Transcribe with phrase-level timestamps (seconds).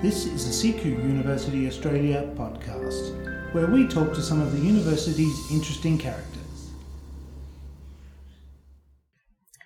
[0.00, 5.50] This is a CQ University Australia podcast, where we talk to some of the university's
[5.50, 6.70] interesting characters.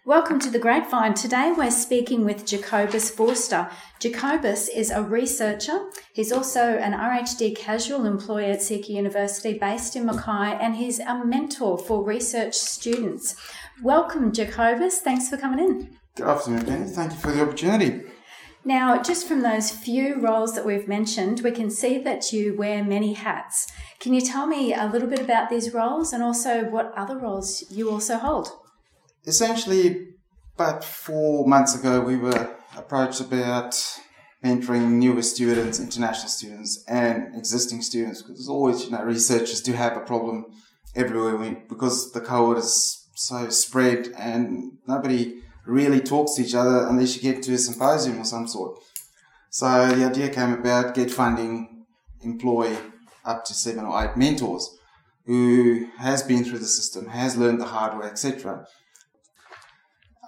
[0.07, 1.13] Welcome to the Grapevine.
[1.13, 3.69] Today we're speaking with Jacobus Forster.
[4.01, 5.91] Jacobus is a researcher.
[6.15, 11.23] He's also an RHD casual employee at CQ University based in Mackay and he's a
[11.23, 13.37] mentor for research students.
[13.83, 14.99] Welcome, Jacobus.
[15.01, 15.99] Thanks for coming in.
[16.17, 16.87] Good afternoon, Penny.
[16.87, 18.05] Thank you for the opportunity.
[18.65, 22.85] Now, just from those few roles that we've mentioned, we can see that you wear
[22.85, 23.67] many hats.
[23.99, 27.65] Can you tell me a little bit about these roles and also what other roles
[27.71, 28.51] you also hold?
[29.27, 30.09] Essentially,
[30.55, 33.75] about four months ago, we were approached about
[34.45, 39.97] mentoring newer students, international students, and existing students because always, you know, researchers do have
[39.97, 40.45] a problem
[40.95, 46.87] everywhere we, because the cohort is so spread and nobody really talks to each other
[46.89, 48.79] unless you get to a symposium or some sort.
[49.51, 51.85] So the idea came about get funding,
[52.23, 52.77] employ
[53.25, 54.77] up to seven or eight mentors
[55.27, 58.67] who has been through the system, has learned the hard way, etc.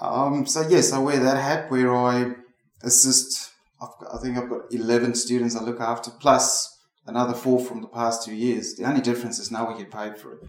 [0.01, 2.35] Um, so yes, I wear that hat where I
[2.83, 3.51] assist.
[3.81, 7.89] Got, i think I've got eleven students I look after, plus another four from the
[7.89, 8.75] past two years.
[8.75, 10.49] The only difference is now we get paid for it.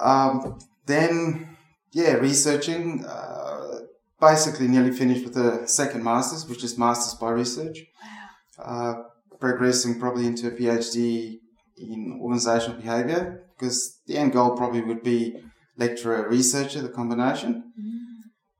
[0.00, 1.57] Um, then
[1.92, 3.04] yeah, researching.
[3.04, 3.80] Uh,
[4.20, 7.78] basically, nearly finished with a second master's, which is master's by research.
[8.58, 8.64] Wow.
[8.64, 9.02] Uh,
[9.38, 11.38] progressing probably into a PhD
[11.76, 15.36] in organizational behavior, because the end goal probably would be
[15.76, 17.72] lecturer researcher, the combination.
[17.78, 17.98] Mm.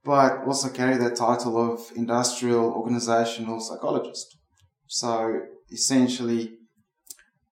[0.05, 4.37] But also carry that title of industrial organizational psychologist.
[4.87, 5.41] So
[5.71, 6.53] essentially,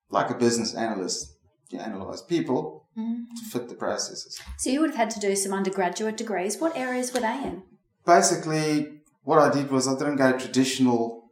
[0.09, 1.37] like a business analyst,
[1.69, 3.25] you analyze people mm.
[3.39, 4.41] to fit the processes.
[4.59, 6.59] So you would have had to do some undergraduate degrees.
[6.59, 7.63] What areas were they in?
[8.05, 11.25] Basically, what I did was I didn't go traditional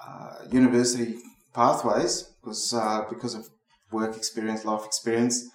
[0.00, 1.18] uh, university
[1.52, 3.48] pathways because uh, because of
[3.90, 5.50] work experience, life experience.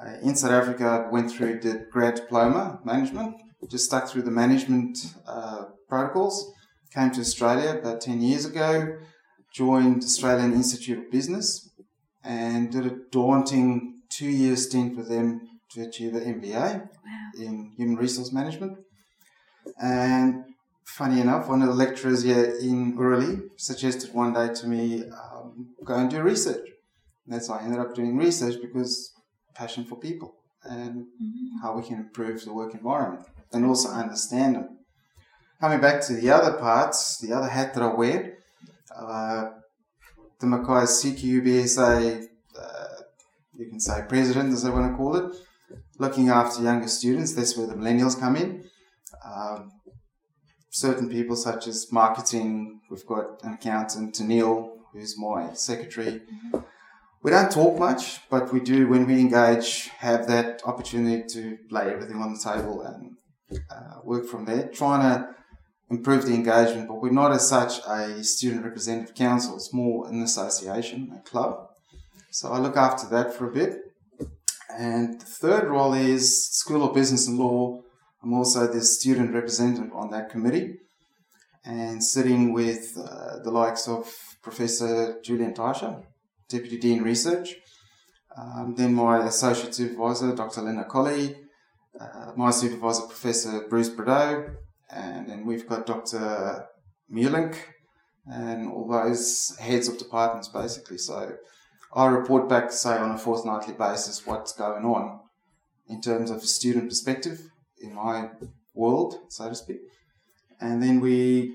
[0.00, 3.34] Uh, in South Africa, I went through the grad diploma management,
[3.68, 6.52] just stuck through the management uh, protocols.
[6.94, 8.96] Came to Australia about 10 years ago,
[9.52, 11.70] joined Australian Institute of Business,
[12.24, 15.40] and did a daunting two year stint with them
[15.72, 17.30] to achieve an MBA wow.
[17.38, 18.78] in human resource management.
[19.80, 20.44] And
[20.84, 25.74] funny enough, one of the lecturers here in Ooralea suggested one day to me, um,
[25.84, 26.66] go and do research.
[27.26, 29.12] And that's why I ended up doing research because
[29.54, 31.62] passion for people and mm-hmm.
[31.62, 34.78] how we can improve the work environment and also understand them.
[35.60, 38.38] Coming back to the other parts, the other hat that I wear,
[38.96, 39.50] uh,
[40.40, 42.27] the Mackay CQUBSA
[43.58, 45.36] you can say president, as they want to call it,
[45.98, 47.34] looking after younger students.
[47.34, 48.64] That's where the millennials come in.
[49.24, 49.72] Um,
[50.70, 56.20] certain people, such as marketing, we've got an accountant, Neil, who's my secretary.
[56.20, 56.58] Mm-hmm.
[57.22, 61.90] We don't talk much, but we do, when we engage, have that opportunity to lay
[61.92, 63.16] everything on the table and
[63.68, 65.34] uh, work from there, trying to
[65.90, 66.86] improve the engagement.
[66.86, 71.67] But we're not as such a student representative council, it's more an association, a club.
[72.38, 73.72] So I look after that for a bit.
[74.78, 77.82] And the third role is School of Business and Law.
[78.22, 80.74] I'm also the student representative on that committee
[81.64, 84.06] and sitting with uh, the likes of
[84.40, 86.04] Professor Julian Teicher,
[86.48, 87.56] Deputy Dean Research,
[88.36, 90.62] um, then my associate supervisor, Dr.
[90.62, 91.34] Linda Colley,
[92.00, 94.54] uh, my supervisor, Professor Bruce Bordeaux,
[94.90, 96.66] and then we've got Dr.
[97.12, 97.56] Mulink
[98.26, 100.98] and all those heads of departments basically.
[100.98, 101.32] So
[101.94, 105.20] I report back, say, on a fortnightly basis what's going on
[105.88, 107.50] in terms of student perspective
[107.80, 108.30] in my
[108.74, 109.80] world, so to speak.
[110.60, 111.54] And then we,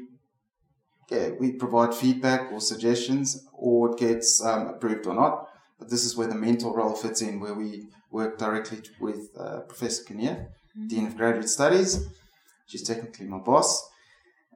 [1.10, 5.50] yeah, we provide feedback or suggestions, or it gets um, approved or not.
[5.78, 9.62] But this is where the mentor role fits in, where we work directly with uh,
[9.62, 10.88] Professor Kinnear, mm-hmm.
[10.88, 12.08] Dean of Graduate Studies.
[12.66, 13.90] She's technically my boss.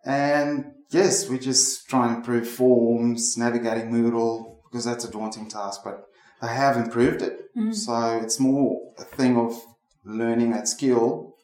[0.05, 5.81] And yes, we just try and improve forms, navigating Moodle, because that's a daunting task,
[5.83, 6.07] but
[6.41, 7.55] they have improved it.
[7.55, 7.71] Mm-hmm.
[7.71, 9.61] So it's more a thing of
[10.03, 11.35] learning that skill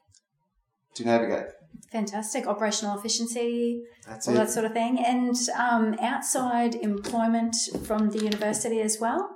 [0.95, 1.47] to navigate.
[1.91, 2.47] Fantastic.
[2.47, 4.37] Operational efficiency, That's all it.
[4.37, 5.03] that sort of thing.
[5.03, 7.55] And um, outside employment
[7.85, 9.35] from the university as well?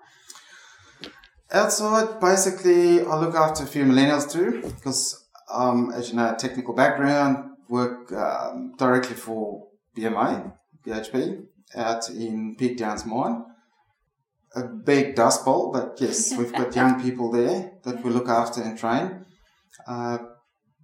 [1.51, 6.73] Outside, basically, I look after a few millennials too, because, um, as you know, technical
[6.73, 10.51] background, work um, directly for BMA,
[10.85, 11.43] BHP,
[11.75, 13.45] out in Peak Downs Mine
[14.57, 18.61] a big dust bowl, but yes, we've got young people there that we look after
[18.61, 19.25] and train.
[19.87, 20.17] Uh,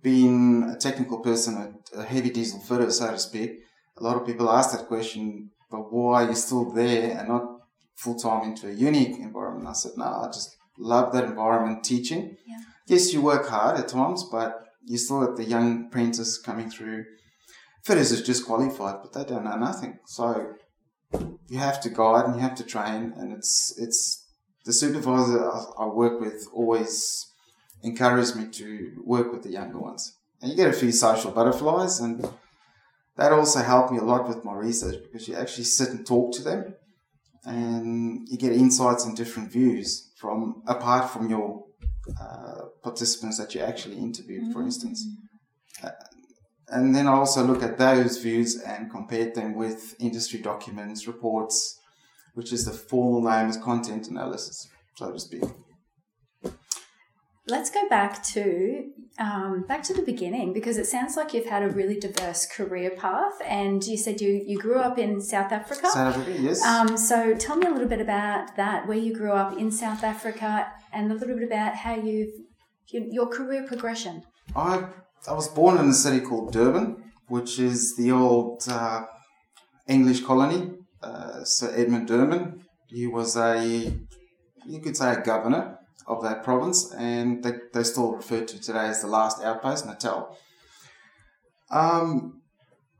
[0.01, 1.53] being a technical person,
[1.95, 3.51] a, a, heavy diesel fitter, so to speak,
[3.97, 7.45] a lot of people ask that question, but why are you still there and not
[7.95, 9.67] full time into a unique environment?
[9.67, 12.35] I said, no, I just love that environment teaching.
[12.45, 12.57] Yeah.
[12.87, 17.05] Yes, you work hard at times, but you still got the young apprentice coming through.
[17.85, 19.99] Fitters is just qualified, but they don't know nothing.
[20.05, 20.53] So
[21.48, 24.25] you have to guide and you have to train, and it's it's
[24.65, 27.27] the supervisor I work with always
[27.83, 32.00] encouraged me to work with the younger ones, and you get a few social butterflies,
[32.00, 32.27] and
[33.18, 36.33] that also helped me a lot with my research because you actually sit and talk
[36.33, 36.75] to them,
[37.45, 41.65] and you get insights and different views from apart from your
[42.19, 45.06] uh, participants that you actually interviewed, for instance.
[45.06, 45.32] Uh,
[46.69, 51.80] and then I also look at those views and compare them with industry documents, reports,
[52.33, 55.44] which is the formal name is content analysis, so to speak.
[57.45, 58.89] Let's go back to
[59.19, 62.92] um, back to the beginning because it sounds like you've had a really diverse career
[62.92, 65.89] path, and you said you you grew up in South Africa.
[65.89, 66.63] South Africa, yes.
[66.63, 70.06] Um, so tell me a little bit about that, where you grew up in South
[70.06, 72.33] Africa, and a little bit about how you've
[72.88, 74.24] your, your career progression.
[74.56, 74.86] I
[75.27, 79.05] I was born in a city called Durban, which is the old uh,
[79.87, 80.71] English colony.
[81.01, 82.63] Uh, Sir Edmund Durban.
[82.87, 83.93] He was a
[84.65, 88.87] you could say a governor of that province, and they, they still refer to today
[88.87, 90.37] as the last outpost, Natal.
[91.71, 92.41] Um,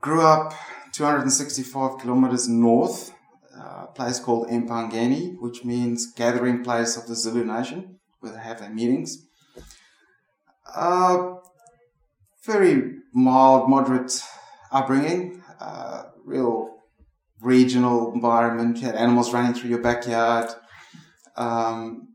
[0.01, 0.53] grew up
[0.93, 3.13] 265 kilometers north,
[3.57, 8.39] uh, a place called Empangeni, which means gathering place of the Zulu nation, where they
[8.39, 9.25] have their meetings.
[10.75, 11.35] Uh,
[12.45, 14.21] very mild, moderate
[14.71, 16.69] upbringing, uh, real
[17.41, 18.77] regional environment.
[18.77, 20.49] You had animals running through your backyard.
[21.35, 22.09] Um,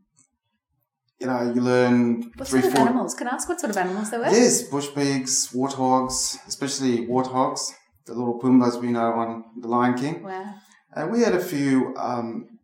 [1.19, 2.87] you know, you learn What three, sort of four.
[2.87, 3.13] animals?
[3.13, 4.27] Can I ask what sort of animals there were?
[4.27, 7.71] Yes, bush pigs, warthogs, especially warthogs,
[8.05, 10.23] the little pumbas we know on The Lion King.
[10.23, 10.53] Wow.
[10.95, 12.59] And we had a few, um,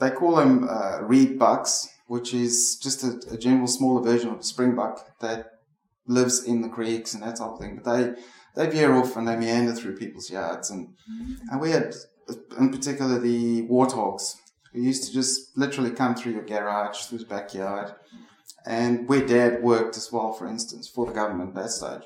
[0.00, 4.36] they call them uh, reed bucks, which is just a, a general smaller version of
[4.36, 5.59] a springbuck that
[6.10, 7.80] lives in the creeks and that type of thing.
[7.82, 8.14] But they,
[8.56, 10.70] they veer off and they meander through people's yards.
[10.70, 10.94] And,
[11.50, 11.94] and we had,
[12.58, 14.34] in particular, the warthogs,
[14.72, 17.92] who used to just literally come through your garage, through the backyard.
[18.66, 22.02] And where dad worked as well, for instance, for the government at that stage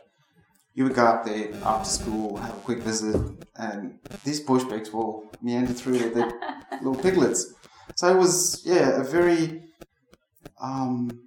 [0.74, 3.16] you would go up there after school, have a quick visit,
[3.56, 6.32] and these bush pigs will meander through their
[6.82, 7.54] little piglets.
[7.94, 9.62] So it was, yeah, a very,
[10.60, 11.20] um,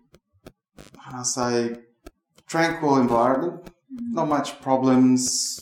[0.97, 1.75] how do I say,
[2.47, 3.69] tranquil environment.
[3.89, 5.61] Not much problems.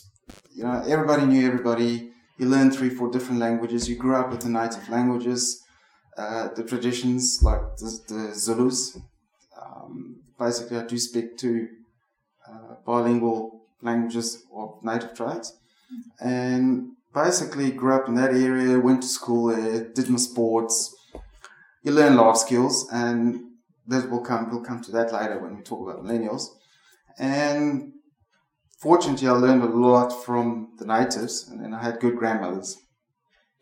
[0.54, 2.10] You know, everybody knew everybody.
[2.38, 3.88] You learned three, four different languages.
[3.88, 5.62] You grew up with the native languages,
[6.16, 8.98] uh, the traditions, like the, the Zulus.
[9.60, 11.68] Um, basically, I do speak two
[12.48, 15.56] uh, bilingual languages of native tribes.
[16.20, 20.94] And basically grew up in that area, went to school there, did my sports.
[21.82, 23.40] You learn life skills and
[23.86, 26.55] that will come we'll come to that later when we talk about millennials.
[27.18, 27.92] And
[28.78, 32.78] fortunately I learned a lot from the natives and then I had good grandmothers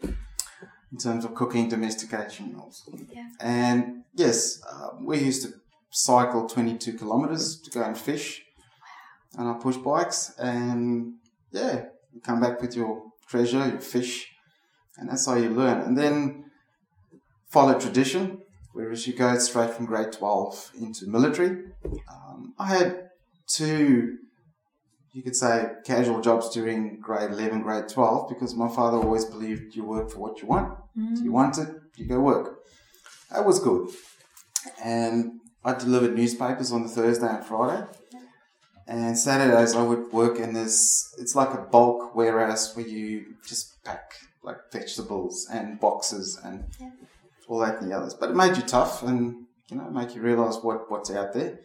[0.03, 2.93] in terms of cooking, domestication also.
[3.13, 3.29] Yeah.
[3.41, 5.55] And yes, uh, we used to
[5.91, 8.43] cycle 22 kilometers to go and fish
[9.37, 10.35] on our push bikes.
[10.39, 11.15] And
[11.51, 14.31] yeah, you come back with your treasure, your fish,
[14.97, 15.81] and that's how you learn.
[15.81, 16.45] And then
[17.49, 18.43] follow tradition,
[18.73, 21.65] whereas you go straight from grade 12 into military.
[22.13, 23.11] Um, I had
[23.47, 24.19] two,
[25.13, 29.75] you could say, casual jobs during grade 11, grade 12, because my father always believed
[29.77, 30.77] you work for what you want.
[30.99, 31.13] Mm.
[31.17, 32.59] If you want it, you go work.
[33.31, 33.91] That was good.
[34.83, 37.87] And I delivered newspapers on the Thursday and Friday.
[38.87, 43.83] And Saturdays I would work in this, it's like a bulk warehouse where you just
[43.83, 46.91] pack like vegetables and boxes and Yeah.
[47.49, 48.13] all that and the others.
[48.15, 51.61] But it made you tough and, you know, make you realize what, what's out there.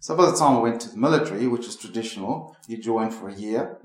[0.00, 3.28] So by the time I went to the military, which is traditional, you join for
[3.28, 3.78] a year.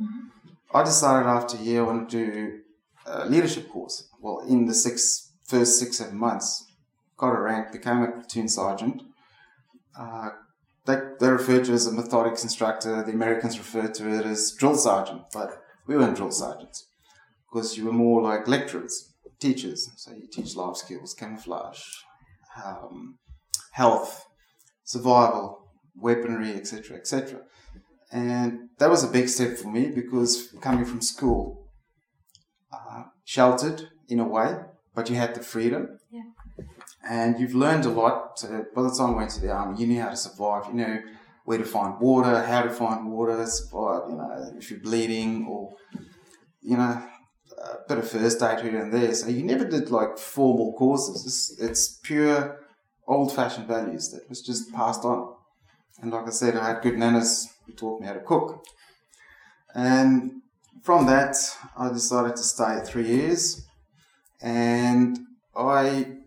[0.73, 2.59] I decided after a year I wanted to do
[3.05, 4.07] a leadership course.
[4.19, 6.65] Well, in the six, first six, seven months,
[7.17, 9.03] got a rank, became a platoon sergeant.
[9.97, 10.29] Uh,
[10.85, 13.03] they, they refer to it as a methodics instructor.
[13.03, 16.87] The Americans refer to it as drill sergeant, but we weren't drill sergeants
[17.49, 19.89] because you were more like lecturers, teachers.
[19.97, 21.83] So you teach life skills, camouflage,
[22.63, 23.17] um,
[23.71, 24.25] health,
[24.83, 25.60] survival,
[25.95, 27.41] weaponry, etc., etc.
[28.11, 31.67] And that was a big step for me because coming from school,
[32.71, 34.57] uh, sheltered in a way,
[34.93, 35.99] but you had the freedom.
[36.11, 36.23] Yeah.
[37.07, 38.39] And you've learned a lot.
[38.39, 40.67] So by the time I went to the army, you knew how to survive.
[40.67, 41.01] You know
[41.45, 44.09] where to find water, how to find water, survive.
[44.09, 45.73] You know if you're bleeding or
[46.61, 47.01] you know
[47.61, 49.13] uh, bit of first aid here and there.
[49.13, 51.25] So you never did like formal courses.
[51.25, 52.59] It's, it's pure
[53.07, 55.33] old fashioned values that was just passed on.
[55.99, 58.63] And like I said, I had good nanas who taught me how to cook.
[59.75, 60.41] And
[60.81, 61.35] from that,
[61.77, 63.65] I decided to stay three years.
[64.41, 65.19] And
[65.55, 66.17] I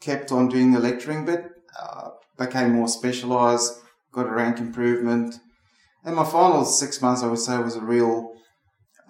[0.00, 1.44] kept on doing the lecturing bit,
[1.78, 3.80] uh, became more specialised,
[4.12, 5.36] got a rank improvement.
[6.04, 8.32] And my final six months, I would say, was a real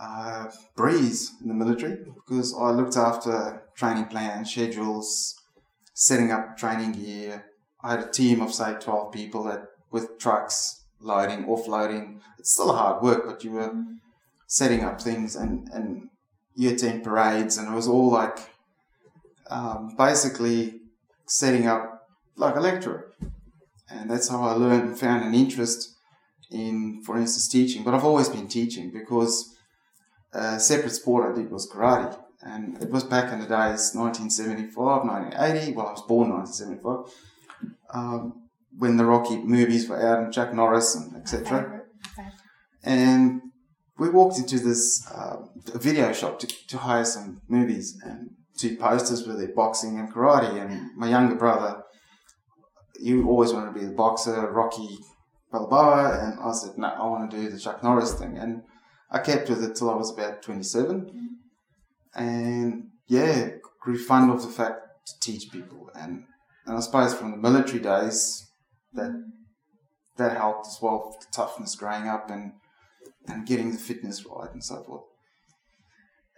[0.01, 5.37] uh, breeze in the military because I looked after training plans, schedules,
[5.95, 7.45] setting up training gear.
[7.83, 12.21] I had a team of say 12 people that with trucks, loading, offloading.
[12.39, 13.73] It's still hard work, but you were
[14.47, 16.09] setting up things and, and
[16.55, 18.39] year 10 parades, and it was all like
[19.49, 20.81] um, basically
[21.27, 23.13] setting up like a lecturer.
[23.91, 25.97] And that's how I learned and found an interest
[26.51, 27.83] in, for instance, teaching.
[27.83, 29.55] But I've always been teaching because
[30.33, 32.19] a separate sport I did was karate.
[32.43, 35.73] And it was back in the days, 1975, 1980.
[35.73, 37.15] Well, I was born 1975.
[37.93, 38.40] Um,
[38.79, 41.83] when the Rocky movies were out and Chuck Norris and etc.
[42.83, 43.43] And
[43.99, 45.37] we walked into this uh,
[45.75, 50.61] video shop to, to hire some movies and two posters with it, boxing and karate.
[50.61, 51.83] And my younger brother,
[52.99, 54.99] you always wanted to be the boxer, Rocky
[55.53, 58.39] Balboa, and I said, no, I want to do the Chuck Norris thing.
[58.39, 58.63] And
[59.11, 61.39] I kept with it till I was about 27.
[62.15, 63.51] And yeah,
[63.81, 65.91] grew fond of the fact to teach people.
[65.95, 66.25] And,
[66.67, 68.50] and I suppose from the military days,
[68.95, 69.25] that
[70.17, 72.53] that helped as well, the toughness growing up and
[73.27, 75.05] and getting the fitness right and so forth.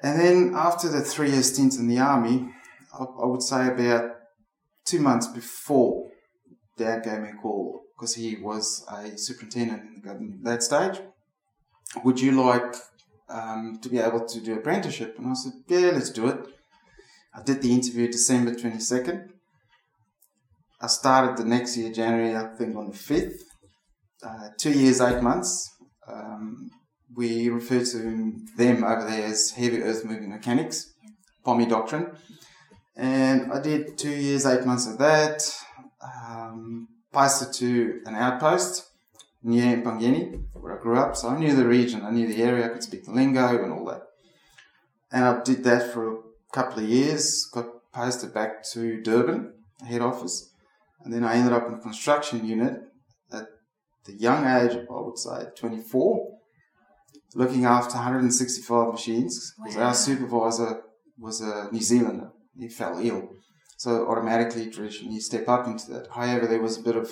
[0.02, 2.50] And then after the three year stint in the army,
[2.98, 4.16] I, I would say about
[4.84, 6.10] two months before
[6.76, 10.62] Dad gave me a call because he was a superintendent in the government at that
[10.62, 11.00] stage.
[12.04, 12.74] Would you like
[13.28, 15.16] um, to be able to do apprenticeship?
[15.18, 16.40] And I said, yeah, let's do it.
[17.34, 19.28] I did the interview December 22nd.
[20.82, 23.38] I started the next year, January, I think on the 5th.
[24.20, 25.70] Uh, two years, eight months.
[26.08, 26.70] Um,
[27.14, 30.92] we refer to them over there as heavy earth moving mechanics,
[31.46, 32.10] POMI doctrine.
[32.96, 35.48] And I did two years, eight months of that.
[36.02, 38.90] Um, posted to an outpost
[39.44, 41.14] near Pangeni, where I grew up.
[41.14, 43.72] So I knew the region, I knew the area, I could speak the lingo and
[43.72, 44.02] all that.
[45.12, 46.18] And I did that for a
[46.52, 49.52] couple of years, got posted back to Durban,
[49.86, 50.51] head office.
[51.04, 52.74] And then I ended up in a construction unit
[53.32, 53.46] at
[54.04, 56.32] the young age of, I would say, 24,
[57.34, 59.84] looking after 165 machines because wow.
[59.84, 60.82] our supervisor
[61.18, 62.30] was a New Zealander.
[62.58, 63.28] He fell ill.
[63.76, 66.08] So automatically, traditionally, you step up into that.
[66.14, 67.10] However, there was a bit of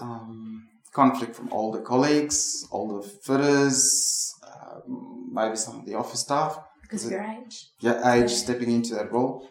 [0.00, 6.58] um, conflict from older colleagues, older fitters, um, maybe some of the office staff.
[6.82, 7.68] Because of your age?
[7.80, 9.48] Yeah, age stepping into that role.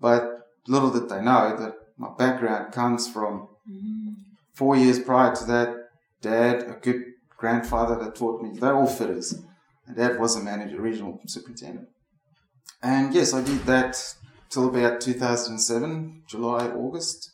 [0.00, 0.22] But
[0.66, 4.10] little did they know that my background comes from mm-hmm.
[4.54, 5.76] four years prior to that,
[6.20, 7.02] dad, a good
[7.36, 9.34] grandfather that taught me, they're all fitters.
[9.86, 11.88] And dad was a manager, regional superintendent.
[12.82, 13.96] And yes, I did that
[14.50, 17.30] till about 2007, July, August.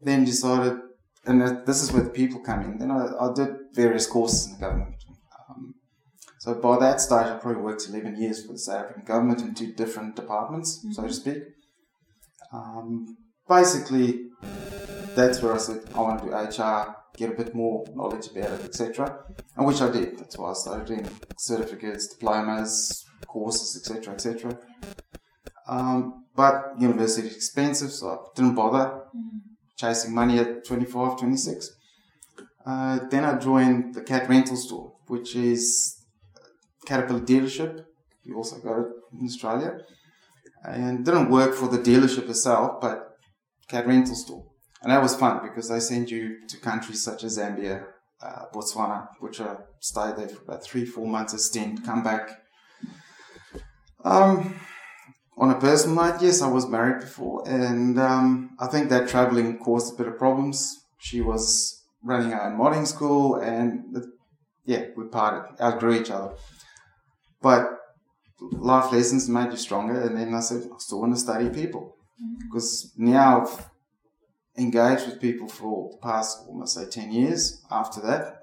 [0.00, 0.78] Then decided,
[1.24, 2.78] and this is where the people come in.
[2.78, 4.94] Then I, I did various courses in the government.
[5.48, 5.74] Um,
[6.38, 9.54] so by that stage, I probably worked 11 years for the South African government in
[9.54, 10.92] two different departments, mm-hmm.
[10.92, 11.14] so to mm-hmm.
[11.14, 11.42] speak.
[12.52, 13.16] Um,
[13.52, 14.30] basically,
[15.14, 18.52] that's where I said I want to do HR, get a bit more knowledge about
[18.52, 19.24] it, etc.
[19.56, 20.18] And which I did.
[20.18, 24.58] That's why I started doing certificates, diplomas, courses, etc., etc.
[25.68, 29.02] Um, but university is expensive, so I didn't bother
[29.76, 31.76] chasing money at 25, 26.
[32.64, 36.02] Uh, then I joined the Cat Rental Store, which is
[36.86, 37.84] Caterpillar dealership.
[38.24, 38.86] You also got it
[39.18, 39.78] in Australia.
[40.64, 43.11] And didn't work for the dealership itself, but
[43.72, 44.44] cat rental store.
[44.82, 47.86] And that was fun because they send you to countries such as Zambia,
[48.22, 52.28] uh, Botswana, which I stayed there for about three, four months a stint, come back.
[54.04, 54.60] Um,
[55.38, 59.58] on a personal note, yes, I was married before, and um, I think that traveling
[59.58, 60.58] caused a bit of problems.
[60.98, 63.96] She was running her own modding school, and
[64.66, 66.34] yeah, we parted, outgrew each other.
[67.40, 67.62] But
[68.40, 71.96] life lessons made you stronger, and then I said, I still want to study people
[72.40, 73.70] because now I've
[74.56, 78.42] engaged with people for the past almost say 10 years after that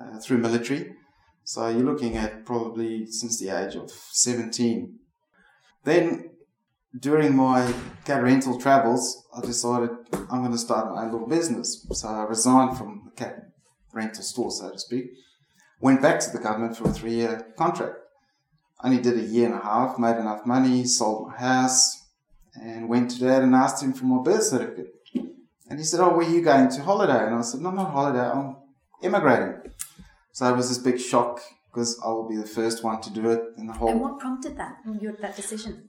[0.00, 0.94] uh, through military.
[1.44, 4.98] So you're looking at probably since the age of 17.
[5.84, 6.30] Then
[6.98, 7.72] during my
[8.04, 9.90] cat rental travels, I decided
[10.30, 11.86] I'm going to start my own little business.
[11.92, 13.50] So I resigned from the cat
[13.92, 15.06] rental store, so to speak.
[15.80, 17.96] Went back to the government for a three year contract.
[18.84, 22.01] only did a year and a half, made enough money, sold my house,
[22.54, 24.94] and went to dad and asked him for my birth certificate.
[25.68, 27.26] And he said, Oh, where are you going to holiday?
[27.26, 28.56] And I said, No, not holiday, I'm
[29.02, 29.72] immigrating.
[30.32, 31.40] So it was this big shock
[31.70, 33.88] because I will be the first one to do it in the whole.
[33.88, 35.88] And what prompted that, your, that decision?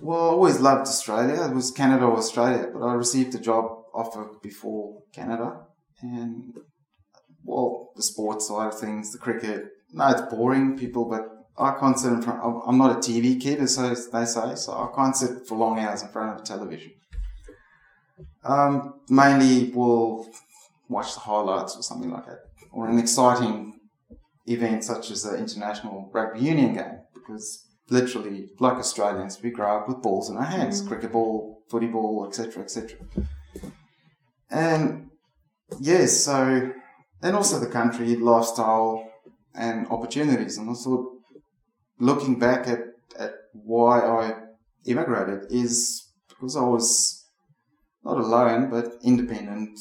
[0.00, 1.42] Well, I always loved Australia.
[1.44, 3.64] It was Canada or Australia, but I received a job
[3.94, 5.62] offer before Canada.
[6.02, 6.54] And,
[7.44, 11.98] well, the sports side of things, the cricket, no, it's boring, people, but I can't
[11.98, 12.40] sit in front.
[12.66, 16.02] I'm not a TV kid, as they say, so I can't sit for long hours
[16.02, 16.92] in front of a television.
[18.44, 20.28] Um, mainly, we'll
[20.88, 22.40] watch the highlights or something like that,
[22.72, 23.80] or an exciting
[24.46, 29.88] event such as the international rugby union game, because literally, like Australians, we grow up
[29.88, 30.88] with balls in our hands, mm.
[30.88, 32.98] cricket ball, footy ball, etc., etc.
[34.50, 35.10] And
[35.80, 36.72] yes, so
[37.22, 39.08] and also the country lifestyle
[39.54, 41.21] and opportunities, and I thought
[42.02, 42.80] looking back at,
[43.16, 44.34] at why I
[44.84, 47.24] immigrated is because I was
[48.04, 49.78] not alone but independent,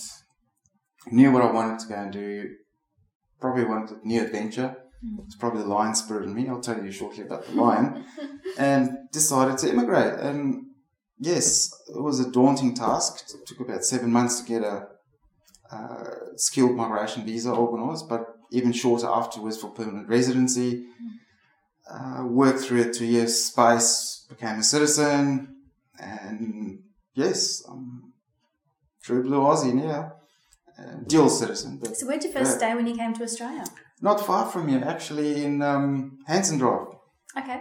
[1.12, 2.50] knew what I wanted to go and do,
[3.40, 4.76] probably wanted a new adventure.
[5.04, 5.26] Mm.
[5.26, 6.48] It's probably the lion spirit in me.
[6.48, 8.06] I'll tell you shortly about the lion.
[8.58, 10.20] and decided to immigrate.
[10.20, 10.68] And
[11.18, 13.34] yes, it was a daunting task.
[13.34, 14.88] It took about seven months to get a
[15.72, 20.84] uh, skilled migration visa organised, but even shorter afterwards for permanent residency.
[21.02, 21.21] Mm
[21.94, 25.56] uh, worked through a two year space, became a citizen,
[26.00, 26.80] and
[27.14, 28.14] yes, I'm
[29.04, 30.14] true blue Aussie now.
[30.80, 31.80] Uh, dual citizen.
[31.82, 33.66] But, so, where'd you first stay when you came to Australia?
[34.02, 36.88] Not far from here, actually, in um, Hanson Drive.
[37.38, 37.60] Okay.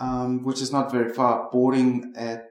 [0.00, 2.48] Um, which is not very far, boarding at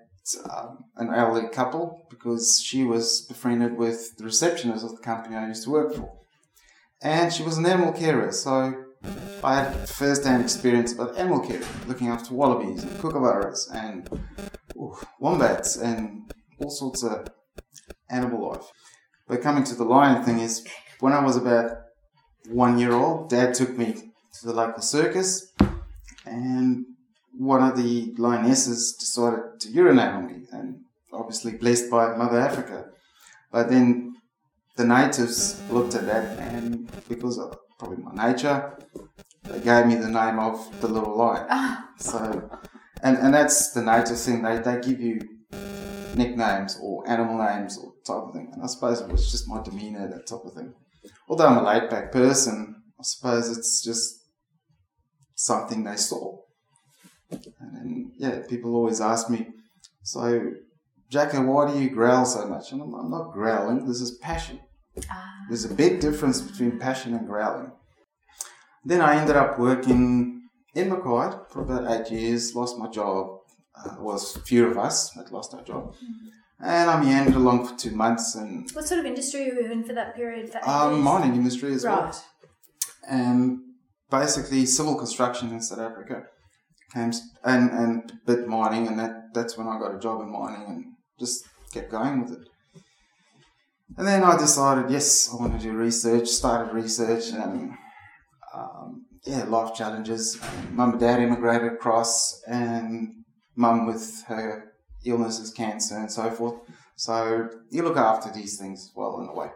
[0.49, 5.47] um, an elderly couple because she was befriended with the receptionist of the company I
[5.47, 6.17] used to work for.
[7.01, 8.73] And she was an animal carer, so
[9.43, 14.09] I had first-hand experience about animal care, looking after wallabies and kookaburras and
[15.19, 17.27] wombats and all sorts of
[18.09, 18.65] animal life.
[19.27, 20.65] But coming to the lion thing is,
[20.99, 21.71] when I was about
[22.49, 25.53] one year old, Dad took me to the local circus,
[26.25, 26.85] and
[27.37, 30.81] one of the lionesses decided to urinate on me, and
[31.13, 32.85] obviously blessed by Mother Africa.
[33.51, 34.15] But then
[34.75, 38.77] the natives looked at that, and because of probably my nature,
[39.43, 41.47] they gave me the name of the little lion.
[41.49, 41.89] Ah.
[41.97, 42.49] so,
[43.01, 44.43] and, and that's the nature thing.
[44.43, 45.21] They, they give you
[46.15, 48.49] nicknames or animal names or type of thing.
[48.53, 50.73] And I suppose it was just my demeanor, that type of thing.
[51.29, 54.19] Although I'm a laid back person, I suppose it's just
[55.35, 56.37] something they saw.
[57.31, 57.41] And
[57.73, 59.47] then, yeah, people always ask me,
[60.03, 60.51] so,
[61.09, 62.71] Jacko, why do you growl so much?
[62.71, 64.59] And I'm, I'm not growling, this is passion.
[65.09, 65.45] Ah.
[65.47, 67.71] There's a big difference between passion and growling.
[68.85, 70.43] Then I ended up working
[70.75, 73.37] in Mackay for about eight years, lost my job.
[73.75, 75.93] Uh, was a few of us that lost our job.
[75.93, 76.65] Mm-hmm.
[76.65, 78.35] And I meandered along for two months.
[78.35, 80.51] And What sort of industry were you in for that period?
[80.51, 81.99] For um, mining industry as right.
[81.99, 82.23] well.
[83.07, 83.59] And
[84.11, 86.23] basically civil construction in South Africa
[86.93, 87.11] came
[87.43, 90.85] and, and bit mining and that, that's when I got a job in mining and
[91.19, 92.48] just kept going with it.
[93.97, 97.71] And then I decided, yes, I want to do research, started research, and
[98.53, 100.39] um, yeah, life challenges.
[100.71, 103.23] Mum and dad immigrated across, and
[103.55, 104.73] mum with her
[105.05, 106.55] illnesses, cancer, and so forth.
[106.95, 109.49] So you look after these things well in a way.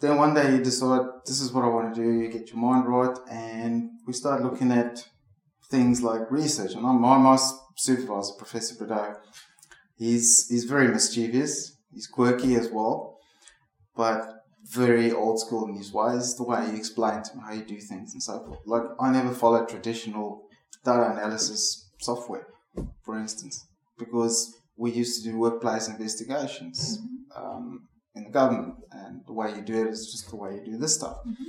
[0.00, 2.58] Then one day you decide, this is what I want to do, you get your
[2.58, 5.08] mind right, and we start looking at
[5.70, 6.74] things like research.
[6.74, 7.38] And my, my
[7.76, 9.16] supervisor, Professor Bordeaux,
[9.96, 13.18] he's, he's very mischievous He's quirky as well,
[13.96, 17.64] but very old school in his ways, the way he explained to me how you
[17.64, 18.60] do things and so forth.
[18.66, 20.42] Like, I never followed traditional
[20.84, 22.46] data analysis software,
[23.02, 23.66] for instance,
[23.98, 27.44] because we used to do workplace investigations mm-hmm.
[27.44, 30.64] um, in the government, and the way you do it is just the way you
[30.64, 31.18] do this stuff.
[31.26, 31.44] Mm-hmm.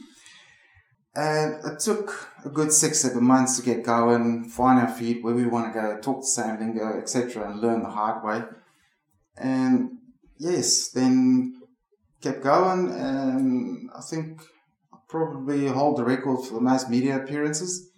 [1.18, 5.34] And it took a good six, seven months to get going, find our feet, where
[5.34, 8.44] we want to go, talk the same lingo, etc., and learn the hard way.
[9.38, 10.00] And
[10.38, 11.54] yes, then
[12.22, 14.42] kept going, and I think
[14.94, 17.92] I probably hold the record for the most media appearances.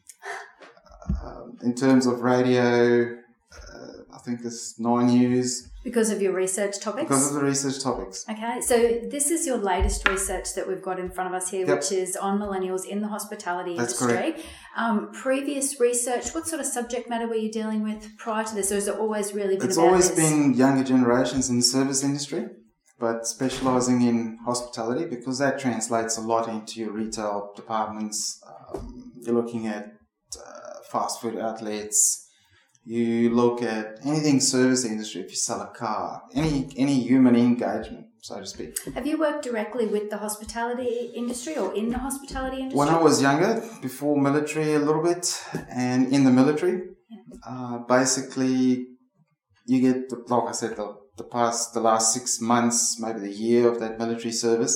[1.09, 3.15] Uh, in terms of radio,
[3.53, 5.69] uh, I think it's nine years.
[5.87, 7.07] Because of your research topics?
[7.07, 8.25] Because of the research topics.
[8.29, 8.75] Okay, so
[9.09, 11.77] this is your latest research that we've got in front of us here, yep.
[11.77, 14.33] which is on millennials in the hospitality That's industry.
[14.33, 14.45] Correct.
[14.75, 18.69] Um, previous research, what sort of subject matter were you dealing with prior to this,
[18.69, 20.29] or has it always really been It's always this?
[20.29, 22.47] been younger generations in the service industry,
[22.99, 28.43] but specializing in hospitality because that translates a lot into your retail departments.
[28.45, 29.93] Um, you're looking at
[30.37, 32.26] uh, fast food outlets.
[32.89, 35.19] You look at anything service industry.
[35.19, 38.77] If you sell a car, any any human engagement, so to speak.
[38.95, 42.79] Have you worked directly with the hospitality industry or in the hospitality industry?
[42.79, 45.25] When I was younger, before military a little bit,
[45.69, 46.77] and in the military,
[47.45, 48.87] uh, basically,
[49.65, 53.33] you get the, like I said, the, the past the last six months, maybe the
[53.33, 54.75] year of that military service,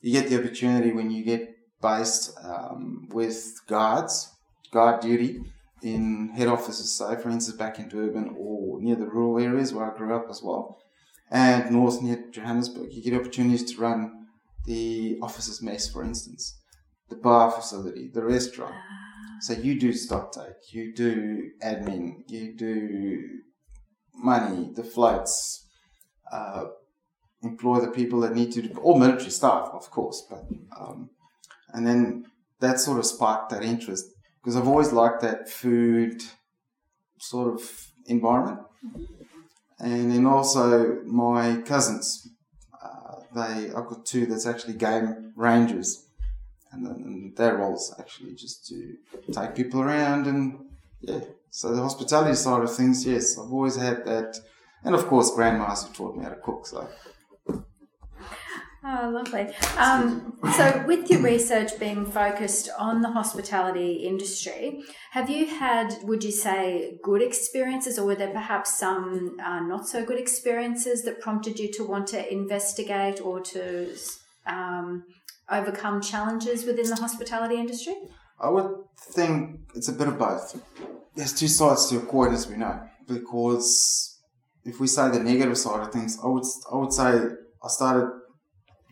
[0.00, 3.38] you get the opportunity when you get based um, with
[3.68, 4.28] guards,
[4.72, 5.38] guard duty
[5.84, 6.96] in head offices.
[6.96, 10.26] So, for instance, back in Durban or near the rural areas where I grew up
[10.30, 10.80] as well,
[11.30, 14.26] and north near Johannesburg, you get opportunities to run
[14.64, 16.58] the officers' mess, for instance,
[17.10, 18.74] the bar facility, the restaurant.
[19.40, 23.18] So you do stock take, you do admin, you do
[24.14, 25.66] money, the flights,
[26.32, 26.64] uh,
[27.42, 30.44] employ the people that need to, all military staff, of course, but
[30.80, 31.10] um,
[31.74, 32.24] and then
[32.60, 34.06] that sort of sparked that interest
[34.44, 36.22] because I've always liked that food
[37.18, 37.62] sort of
[38.04, 38.60] environment.
[39.78, 42.28] And then also my cousins,
[42.82, 46.06] uh, they I've got two that's actually game rangers,
[46.72, 48.96] and, then their role is actually just to
[49.32, 50.66] take people around and
[51.00, 51.20] yeah.
[51.50, 54.36] So the hospitality side of things, yes, I've always had that,
[54.84, 56.66] and of course grandmas who taught me how to cook.
[56.66, 56.86] So
[58.86, 59.48] Oh, lovely.
[59.78, 66.22] Um, so, with your research being focused on the hospitality industry, have you had, would
[66.22, 71.18] you say, good experiences, or were there perhaps some uh, not so good experiences that
[71.22, 73.96] prompted you to want to investigate or to
[74.46, 75.04] um,
[75.50, 77.94] overcome challenges within the hospitality industry?
[78.38, 80.60] I would think it's a bit of both.
[81.16, 84.20] There's two sides to a coin, as we know, because
[84.62, 87.12] if we say the negative side of things, I would I would say
[87.62, 88.20] I started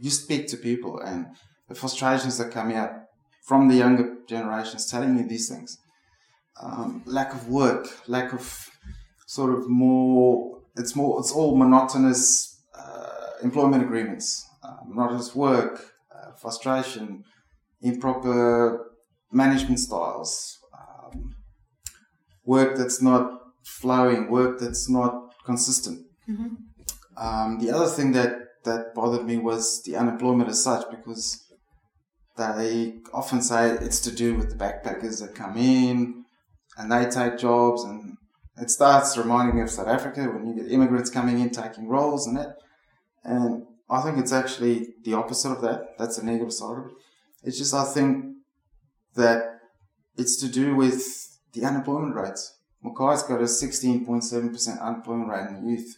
[0.03, 1.27] you speak to people and
[1.69, 2.91] the frustrations that come out
[3.47, 5.79] from the younger generations telling you these things.
[6.61, 8.69] Um, lack of work, lack of
[9.27, 16.33] sort of more, it's more, it's all monotonous uh, employment agreements, uh, monotonous work, uh,
[16.33, 17.23] frustration,
[17.81, 18.91] improper
[19.31, 21.37] management styles, um,
[22.45, 26.05] work that's not flowing, work that's not consistent.
[26.29, 26.55] Mm-hmm.
[27.17, 31.53] Um, the other thing that that bothered me was the unemployment as such because
[32.37, 36.25] they often say it's to do with the backpackers that come in
[36.77, 38.17] and they take jobs and
[38.57, 42.27] it starts reminding me of South Africa when you get immigrants coming in taking roles
[42.27, 42.57] and that.
[43.25, 45.99] And I think it's actually the opposite of that.
[45.99, 46.93] That's the negative side of it.
[47.45, 48.25] It's just I think
[49.15, 49.59] that
[50.17, 51.05] it's to do with
[51.53, 52.59] the unemployment rates.
[52.83, 55.95] Mackay's got a 16.7% unemployment rate in youth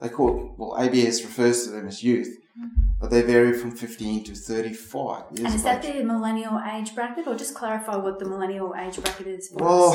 [0.00, 2.68] they call well ABS refers to them as youth, mm-hmm.
[3.00, 5.46] but they vary from 15 to 35 years.
[5.46, 5.98] And is that age.
[5.98, 9.50] the millennial age bracket, or just clarify what the millennial age bracket is?
[9.54, 9.92] well,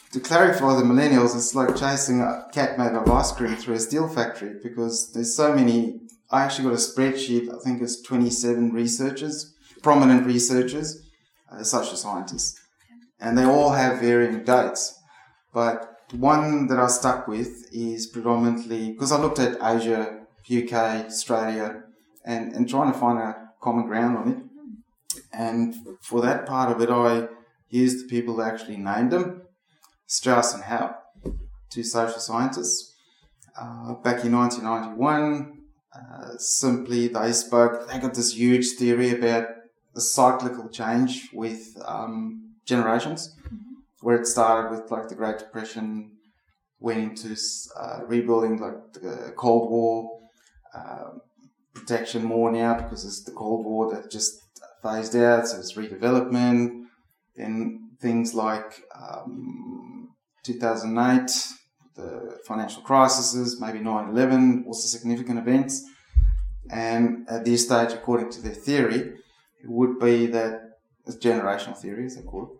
[0.12, 3.80] to clarify the millennials, it's like chasing a cat made of ice cream through a
[3.80, 6.00] steel factory because there's so many.
[6.30, 7.52] I actually got a spreadsheet.
[7.52, 11.02] I think it's 27 researchers, prominent researchers,
[11.50, 12.60] uh, social scientists,
[13.18, 15.00] and they all have varying dates,
[15.52, 20.72] but one that I stuck with is predominantly because I looked at Asia, UK,
[21.06, 21.82] Australia,
[22.24, 25.22] and, and trying to find a common ground on it.
[25.32, 27.28] And for that part of it, I
[27.68, 29.42] used the people that actually named them
[30.06, 30.96] Strauss and Howe,
[31.70, 32.94] two social scientists.
[33.60, 35.58] Uh, back in 1991,
[35.94, 39.48] uh, simply they spoke, they got this huge theory about
[39.94, 43.34] the cyclical change with um, generations
[44.00, 46.12] where it started with like the Great Depression,
[46.80, 47.36] went into
[47.76, 50.20] uh, rebuilding like the Cold War,
[50.74, 51.10] uh,
[51.74, 54.40] protection more now because it's the Cold War that just
[54.82, 56.84] phased out, so it's redevelopment.
[57.36, 60.10] Then things like um,
[60.44, 61.30] 2008,
[61.94, 65.84] the financial crises, maybe 9/11, also significant events.
[66.70, 69.14] And at this stage, according to their theory,
[69.62, 72.57] it would be that it's generational theory, as they call it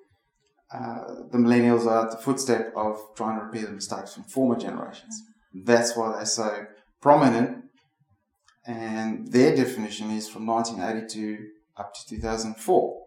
[0.73, 4.57] uh, the millennials are at the footstep of trying to repeat the mistakes from former
[4.57, 5.23] generations.
[5.55, 6.67] That's why they're so
[7.01, 7.65] prominent.
[8.67, 11.39] And their definition is from 1982
[11.77, 13.07] up to 2004.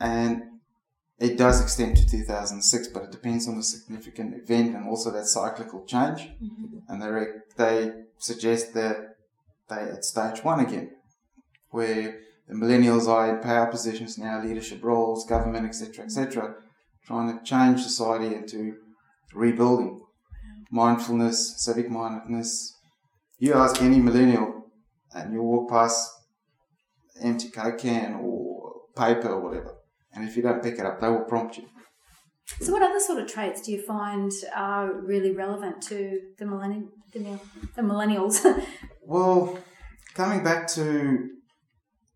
[0.00, 0.42] And
[1.18, 5.26] it does extend to 2006, but it depends on the significant event and also that
[5.26, 6.30] cyclical change.
[6.42, 6.78] Mm-hmm.
[6.88, 7.26] And they,
[7.58, 9.16] they suggest that
[9.68, 10.92] they at stage one again,
[11.68, 12.20] where
[12.50, 16.54] the millennials are in power positions now, leadership roles, government, etc., etc.,
[17.06, 18.74] trying to change society into
[19.32, 20.00] rebuilding.
[20.72, 22.76] Mindfulness, civic mindedness.
[23.38, 24.64] You ask any millennial,
[25.14, 26.10] and you walk past
[27.22, 29.76] empty coke can or paper or whatever,
[30.12, 31.68] and if you don't pick it up, they will prompt you.
[32.60, 36.88] So, what other sort of traits do you find are really relevant to the, millenni-
[37.12, 37.38] the,
[37.76, 38.44] the millennials?
[39.02, 39.56] well,
[40.14, 41.30] coming back to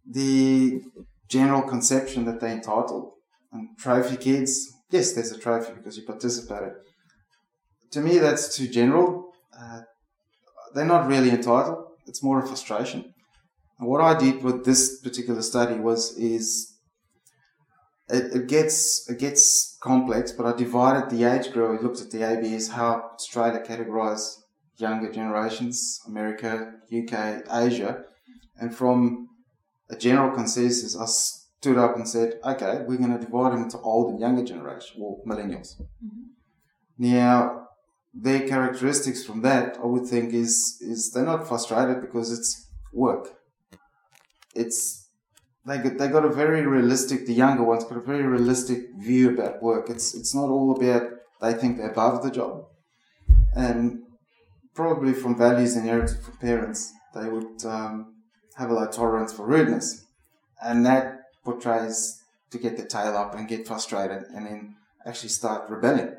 [0.09, 0.83] the
[1.29, 3.13] general conception that they're entitled
[3.53, 6.73] and trophy kids, yes, there's a trophy because you participated.
[7.93, 9.33] To me, that's too general.
[9.59, 9.81] Uh,
[10.75, 11.85] they're not really entitled.
[12.07, 13.15] It's more a frustration.
[13.79, 16.75] And what I did with this particular study was is
[18.09, 21.81] it, it gets it gets complex, but I divided the age group.
[21.81, 24.37] I looked at the ABS, how Australia categorised
[24.77, 28.05] younger generations, America, UK, Asia,
[28.61, 29.29] and from
[29.95, 33.79] a general consensus, I stood up and said, okay, we're going to divide them into
[33.79, 35.77] old and younger generation, or millennials.
[36.05, 36.25] Mm-hmm.
[36.99, 37.69] Now,
[38.13, 43.25] their characteristics from that, I would think, is is they're not frustrated because it's work.
[44.55, 45.09] It's
[45.67, 47.27] they got, they got a very realistic.
[47.27, 49.91] The younger ones got a very realistic view about work.
[49.91, 52.67] It's it's not all about they think they're above the job,
[53.57, 54.03] and
[54.75, 58.14] probably from values inherited from parents, they would um,
[58.57, 60.05] have a low tolerance for rudeness,
[60.63, 65.69] and that portrays to get their tail up and get frustrated, and then actually start
[65.69, 66.15] rebelling.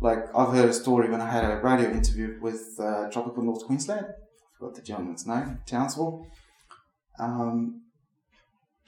[0.00, 3.64] Like I've heard a story when I had a radio interview with uh, Tropical North
[3.64, 4.06] Queensland.
[4.06, 6.26] I forgot the gentleman's name, Townsville.
[7.18, 7.82] Um,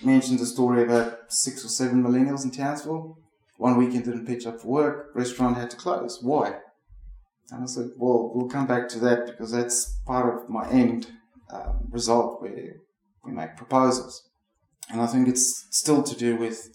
[0.03, 3.19] mentioned a story about six or seven millennials in Townsville.
[3.57, 6.23] One weekend didn't pitch up for work, restaurant had to close.
[6.23, 6.59] Why?
[7.51, 11.11] And I said, well, we'll come back to that because that's part of my end
[11.53, 12.77] um, result where
[13.25, 14.23] we make proposals.
[14.91, 16.71] And I think it's still to do with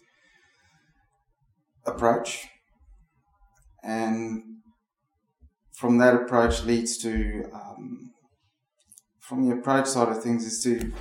[1.85, 2.47] approach.
[3.83, 4.43] And
[5.73, 8.11] from that approach leads to, um,
[9.19, 10.91] from the approach side of things, is to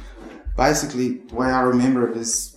[0.57, 2.57] basically, the way I remember it is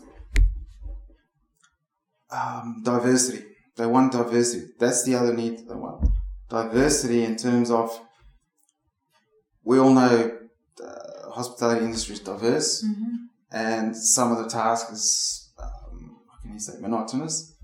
[2.32, 3.46] um, diversity.
[3.78, 4.68] They want diversity.
[4.80, 6.10] That's the other need they want.
[6.50, 8.00] Diversity in terms of,
[9.64, 10.40] we all know
[11.36, 13.16] hospitality industry is diverse, mm-hmm.
[13.52, 17.56] and some of the tasks is, um, how can you say, monotonous,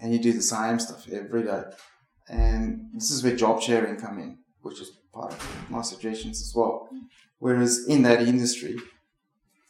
[0.00, 1.62] and you do the same stuff every day.
[2.28, 6.52] And this is where job sharing come in, which is part of my suggestions as
[6.54, 6.88] well.
[7.38, 8.76] Whereas in that industry,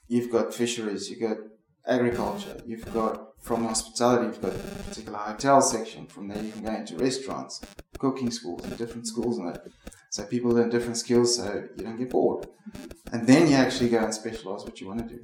[0.08, 1.38] you've got fisheries, you've got
[1.86, 6.06] agriculture, you've got from hospitality, you've got a particular hotel section.
[6.06, 7.60] From there, you can go into restaurants,
[7.98, 9.58] cooking schools, and different schools and.
[10.08, 12.46] So people learn different skills so you don't get bored.
[13.10, 15.22] And then you actually go and specialize what you want to do.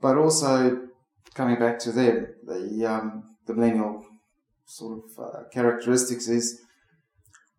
[0.00, 0.88] But also,
[1.34, 4.04] coming back to them, the, um, the millennial
[4.64, 6.62] sort of uh, characteristics is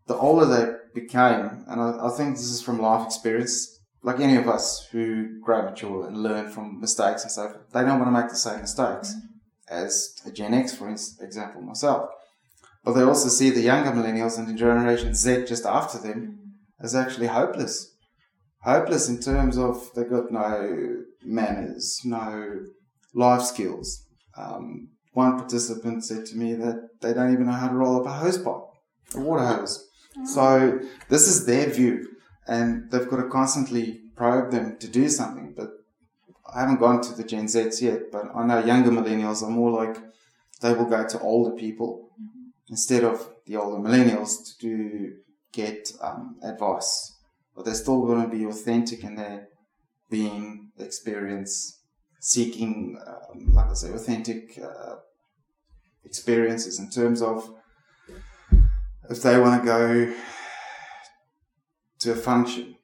[0.08, 4.36] the older they became, and I, I think this is from life experience, like any
[4.36, 8.22] of us who grow mature and learn from mistakes and stuff, they don't want to
[8.22, 9.31] make the same mistakes mm-hmm.
[9.72, 12.10] As a Gen X, for example, myself.
[12.84, 16.86] But they also see the younger millennials and the Generation Z just after them mm-hmm.
[16.86, 17.96] as actually hopeless.
[18.64, 22.66] Hopeless in terms of they've got no manners, no
[23.14, 24.06] life skills.
[24.38, 28.06] Um, one participant said to me that they don't even know how to roll up
[28.06, 28.62] a hose pipe,
[29.16, 29.88] a water hose.
[30.18, 30.26] Mm-hmm.
[30.26, 30.80] So
[31.10, 32.08] this is their view
[32.48, 35.54] and they've got to constantly probe them to do something.
[35.56, 35.70] But
[36.54, 39.72] I haven't gone to the Gen Zs yet, but I know younger millennials are more
[39.72, 39.98] like
[40.62, 42.50] they will go to older people mm-hmm.
[42.70, 45.14] instead of the older millennials to do,
[45.52, 47.18] get um, advice.
[47.56, 49.48] But they're still going to be authentic in their
[50.10, 51.80] being, experience,
[52.20, 54.96] seeking, um, like I say, authentic uh,
[56.04, 57.50] experiences in terms of
[59.10, 60.14] if they want to go
[62.00, 62.76] to a function,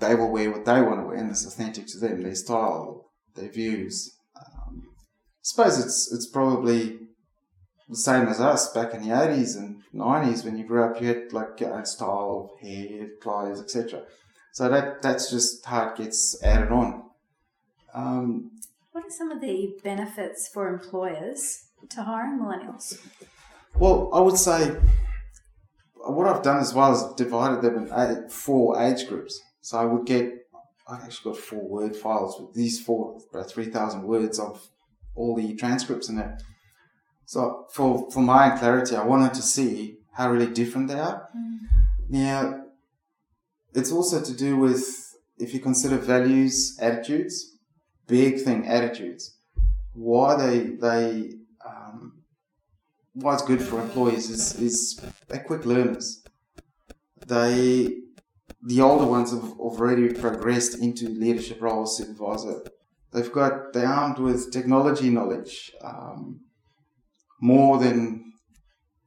[0.00, 3.10] they will wear what they want to wear, and it's authentic to them, their style,
[3.34, 4.16] their views.
[4.36, 6.98] Um, I suppose it's it's probably
[7.88, 11.00] the same as us back in the eighties and nineties when you grew up.
[11.00, 14.02] You had like your own style of hair, clothes, etc.
[14.52, 17.04] So that that's just how it gets added on.
[17.94, 18.50] Um,
[18.92, 22.98] what are some of the benefits for employers to hiring millennials?
[23.78, 24.76] Well, I would say
[25.94, 29.40] what I've done as well is divided them in eight, four age groups.
[29.60, 30.32] So I would get,
[30.88, 34.68] I've actually got four word files with these four, about 3,000 words of
[35.14, 36.42] all the transcripts in it.
[37.26, 41.28] So for, for my clarity, I wanted to see how really different they are.
[41.36, 41.58] Mm.
[42.08, 42.64] Now,
[43.74, 44.84] it's also to do with,
[45.38, 47.56] if you consider values, attitudes,
[48.06, 49.36] big thing, attitudes,
[49.94, 52.22] why they, they, um,
[53.14, 56.24] what's good for employees is, is they're quick learners.
[57.26, 57.98] They,
[58.62, 62.62] the older ones have already progressed into leadership roles, supervisor.
[63.12, 66.40] They've got, they're armed with technology knowledge, um,
[67.40, 68.34] more than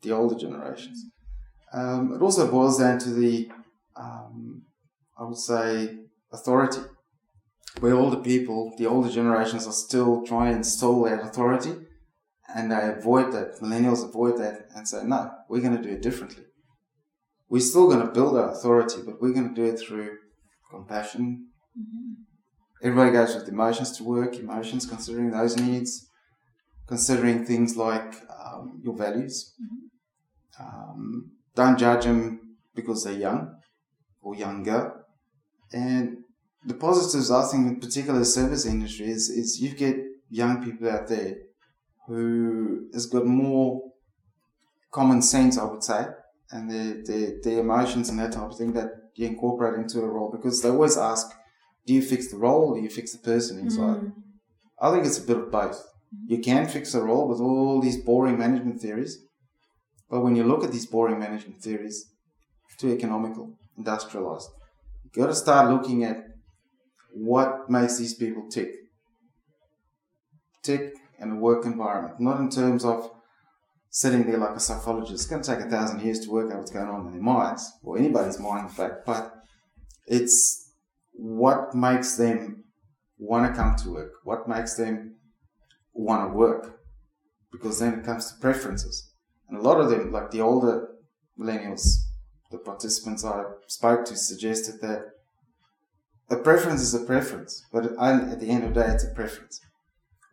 [0.02, 1.06] the older generations.
[1.72, 3.50] Um, it also boils down to the,
[3.96, 4.64] um,
[5.18, 6.00] I would say,
[6.32, 6.82] authority,
[7.80, 11.74] where older people, the older generations, are still trying to install that authority,
[12.54, 13.60] and they avoid that.
[13.62, 16.44] Millennials avoid that and say, "No, we're going to do it differently.
[17.54, 20.10] We're still going to build our authority, but we're going to do it through
[20.72, 22.14] compassion." Mm-hmm.
[22.82, 24.32] Everybody goes with emotions to work.
[24.38, 26.10] Emotions, considering those needs,
[26.88, 29.54] considering things like um, your values.
[29.62, 30.64] Mm-hmm.
[30.64, 32.24] Um, don't judge them
[32.74, 33.42] because they're young
[34.24, 35.06] or younger.
[35.72, 36.24] And
[36.66, 39.98] the positives, I think, in particular the service industry, is, is you get
[40.32, 41.36] young people out there
[42.08, 43.92] who has got more
[44.92, 46.08] common sense, I would say,
[46.54, 50.08] and their, their, their emotions and that type of thing that you incorporate into a
[50.08, 51.28] role because they always ask,
[51.86, 54.02] do you fix the role or do you fix the person inside?
[54.02, 54.14] Mm.
[54.80, 55.84] I think it's a bit of both.
[56.28, 59.26] You can fix a role with all these boring management theories,
[60.10, 62.14] but when you look at these boring management theories,
[62.78, 64.50] too economical, industrialized.
[65.04, 66.18] You've got to start looking at
[67.14, 68.72] what makes these people tick.
[70.64, 73.12] Tick in a work environment, not in terms of
[73.94, 75.14] sitting there like a psychologist.
[75.14, 77.22] It's going to take a thousand years to work out what's going on in their
[77.22, 79.06] minds, or anybody's mind, in fact.
[79.06, 79.36] But
[80.08, 80.72] it's
[81.12, 82.64] what makes them
[83.20, 85.18] want to come to work, what makes them
[85.94, 86.80] want to work,
[87.52, 89.12] because then it comes to preferences.
[89.48, 90.90] And a lot of them, like the older
[91.40, 91.86] millennials,
[92.50, 95.06] the participants I spoke to suggested that
[96.32, 99.62] a preference is a preference, but at the end of the day, it's a preference.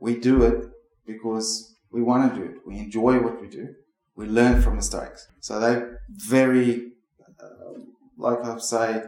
[0.00, 0.64] We do it
[1.06, 2.56] because we want to do it.
[2.66, 3.74] We enjoy what we do.
[4.16, 5.26] We learn from mistakes.
[5.40, 6.92] So they're very,
[7.42, 7.80] uh,
[8.16, 9.02] like I say,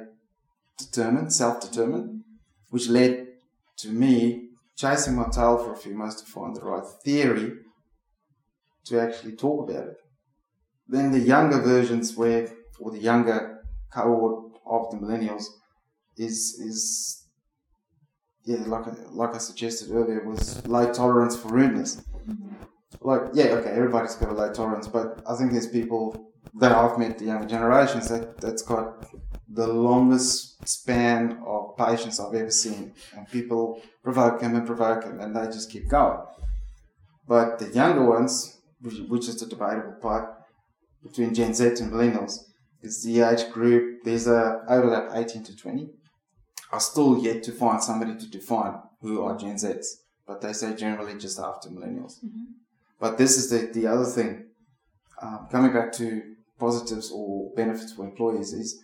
[0.78, 2.24] determined, self-determined,
[2.70, 3.26] which led
[3.78, 7.52] to me chasing my tail for a few months to find the right theory
[8.86, 9.96] to actually talk about it.
[10.88, 12.48] Then the younger versions where,
[12.80, 15.44] or the younger cohort of the millennials
[16.16, 17.28] is, is,
[18.44, 22.02] yeah, like like I suggested earlier, was low tolerance for rudeness.
[23.00, 26.98] Like, yeah, okay, everybody's got a low tolerance, but I think there's people that I've
[26.98, 29.06] met, the younger generations, that, that's got
[29.48, 32.92] the longest span of patience I've ever seen.
[33.16, 36.20] And people provoke them and provoke them, and they just keep going.
[37.26, 40.34] But the younger ones, which is the debatable part
[41.02, 42.38] between Gen Z and millennials,
[42.82, 44.02] is the age group.
[44.04, 45.90] There's a overlap 18 to 20.
[46.72, 49.86] I still yet to find somebody to define who are Gen Zs,
[50.26, 52.18] but they say generally just after millennials.
[52.24, 52.61] Mm-hmm.
[53.02, 54.46] But this is the, the other thing.
[55.20, 56.22] Um, coming back to
[56.56, 58.80] positives or benefits for employees is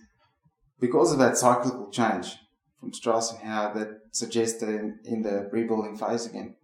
[0.80, 2.34] because of that cyclical change
[2.80, 6.56] from Strauss and Howe that suggests in, in the rebuilding phase again,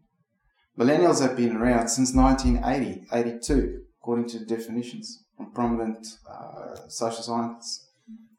[0.76, 7.88] millennials have been around since 1980, 82, according to definitions from prominent uh, social scientists.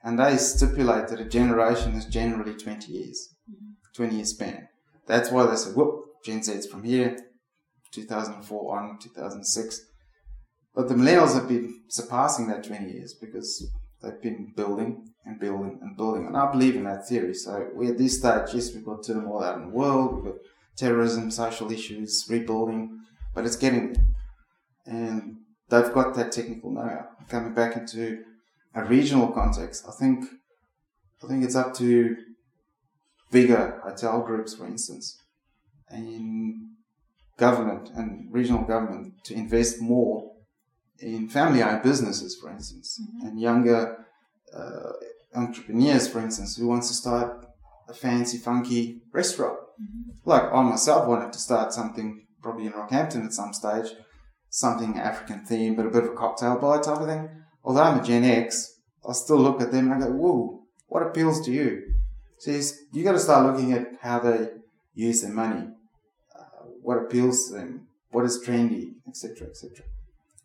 [0.04, 3.34] And they stipulate that a generation is generally 20 years,
[3.96, 4.68] 20 year span.
[5.08, 7.18] That's why they say, whoop, Gen Z's from here,
[7.96, 9.82] 2004 on, 2006.
[10.76, 13.66] But the millennials have been surpassing that 20 years because
[14.02, 16.28] they've been building and building and building.
[16.28, 17.34] And I believe in that theory.
[17.34, 20.42] So we're at this stage, yes, we've got turmoil out in the world, we've got
[20.76, 23.00] terrorism, social issues, rebuilding,
[23.34, 24.06] but it's getting there.
[24.86, 25.38] And
[25.70, 27.08] they've got that technical know-how.
[27.30, 28.24] Coming back into
[28.76, 30.26] a regional context, I think
[31.24, 32.18] I think it's up to
[33.32, 35.18] bigger hotel groups, for instance,
[35.92, 36.75] in
[37.38, 40.32] government and regional government to invest more
[41.00, 43.28] in family-owned businesses, for instance, mm-hmm.
[43.28, 44.06] and younger
[44.56, 44.92] uh,
[45.36, 47.46] entrepreneurs, for instance, who wants to start
[47.90, 49.60] a fancy, funky restaurant.
[49.82, 50.30] Mm-hmm.
[50.30, 53.92] Like I myself wanted to start something probably in Rockhampton at some stage,
[54.50, 57.30] something African themed, but a bit of a cocktail bar type of thing.
[57.64, 61.04] Although I'm a Gen X, I still look at them and I go, whoa, what
[61.04, 61.82] appeals to you?
[62.38, 62.52] So
[62.94, 64.50] you got to start looking at how they
[64.94, 65.68] use their money,
[66.86, 69.84] what appeals to them, what is trendy, etc., etc.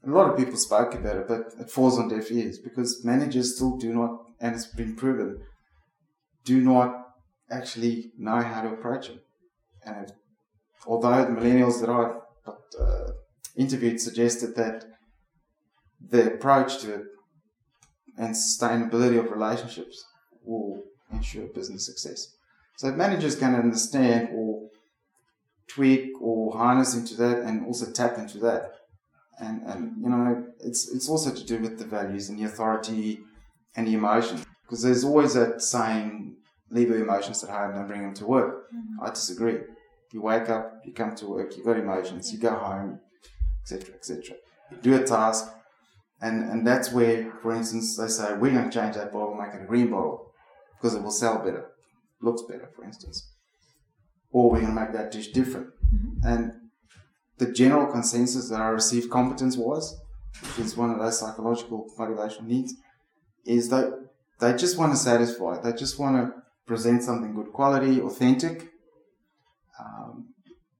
[0.07, 3.57] A lot of people spoke about it, but it falls on deaf ears because managers
[3.57, 5.43] still do not, and it's been proven,
[6.45, 7.09] do not
[7.51, 9.23] actually know how to approach it.
[9.85, 10.11] And
[10.87, 12.03] although the millennials that I
[12.83, 13.13] uh,
[13.55, 14.87] interviewed suggested that
[16.01, 17.05] the approach to it
[18.17, 20.07] and sustainability of relationships
[20.43, 20.83] will
[21.13, 22.35] ensure business success.
[22.79, 24.71] So if managers can understand or
[25.75, 28.73] tweak or harness into that and also tap into that,
[29.41, 33.21] and, and you know, it's, it's also to do with the values and the authority
[33.77, 34.41] and the emotion.
[34.63, 36.37] Because there's always that saying,
[36.71, 38.67] leave your emotions at home and bring them to work.
[38.75, 39.05] Mm-hmm.
[39.05, 39.59] I disagree.
[40.13, 43.01] You wake up, you come to work, you've got emotions, you go home,
[43.63, 44.37] etc., etc.
[44.71, 45.53] You do a task,
[46.21, 49.55] And, and that's where, for instance, they say, we're going to change that bottle, make
[49.55, 50.33] it a green bottle
[50.77, 51.67] because it will sell better,
[52.21, 53.33] looks better, for instance.
[54.33, 55.69] Or we're going to make that dish different.
[55.93, 56.27] Mm-hmm.
[56.27, 56.53] And
[57.39, 59.97] the general consensus that I received competence wise,
[60.43, 62.75] which is one of those psychological motivational needs,
[63.45, 64.09] is that
[64.41, 65.61] they just want to satisfy.
[65.61, 68.71] They just want to present something good quality, authentic,
[69.79, 70.29] um,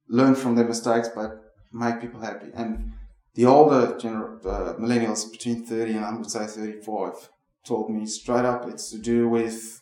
[0.09, 2.49] learn from their mistakes, but make people happy.
[2.55, 2.93] And
[3.35, 7.29] the older gener- uh, millennials between 30 and I would say 35
[7.65, 9.81] told me straight up it's to do with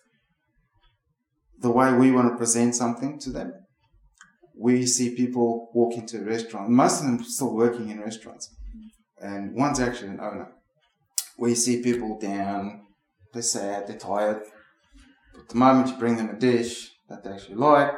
[1.78, 3.52] way we want to present something to them.
[4.56, 8.52] We see people walk into a restaurant, most of them still working in restaurants,
[9.20, 10.48] and one's actually an owner.
[11.38, 12.86] We see people down,
[13.32, 14.42] they're sad, they're tired.
[15.34, 17.92] But the moment you bring them a dish that they actually like,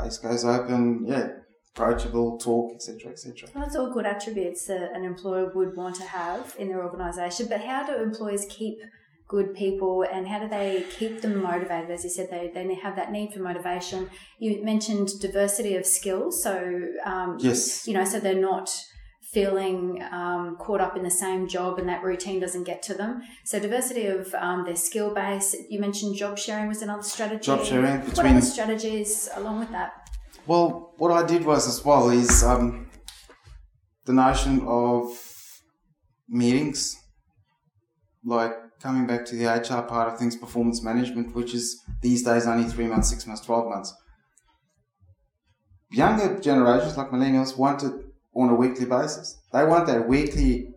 [0.00, 1.28] face goes open, yeah,
[1.74, 3.48] approachable, talk, etc., etc.
[3.54, 7.46] Well, that's all good attributes that an employer would want to have in their organisation.
[7.48, 8.78] But how do employers keep
[9.34, 11.90] good people and how do they keep them motivated?
[11.90, 14.08] As you said, they, they have that need for motivation.
[14.38, 16.54] You mentioned diversity of skills, so
[17.04, 18.68] um, yes, you know, so they're not
[19.32, 23.12] feeling um, caught up in the same job and that routine doesn't get to them.
[23.44, 25.48] So diversity of um, their skill base.
[25.68, 27.46] You mentioned job sharing was another strategy.
[27.50, 28.02] Job sharing.
[28.02, 28.34] Between...
[28.34, 29.90] What the strategies along with that?
[30.46, 32.88] Well, what I did was as well is um,
[34.04, 35.02] the notion of
[36.28, 36.94] meetings,
[38.24, 38.52] like
[38.84, 42.68] coming back to the HR part of things, performance management, which is these days only
[42.68, 43.94] three months, six months, 12 months.
[45.90, 47.94] Younger generations like millennials want it
[48.34, 49.38] on a weekly basis.
[49.54, 50.74] They want that weekly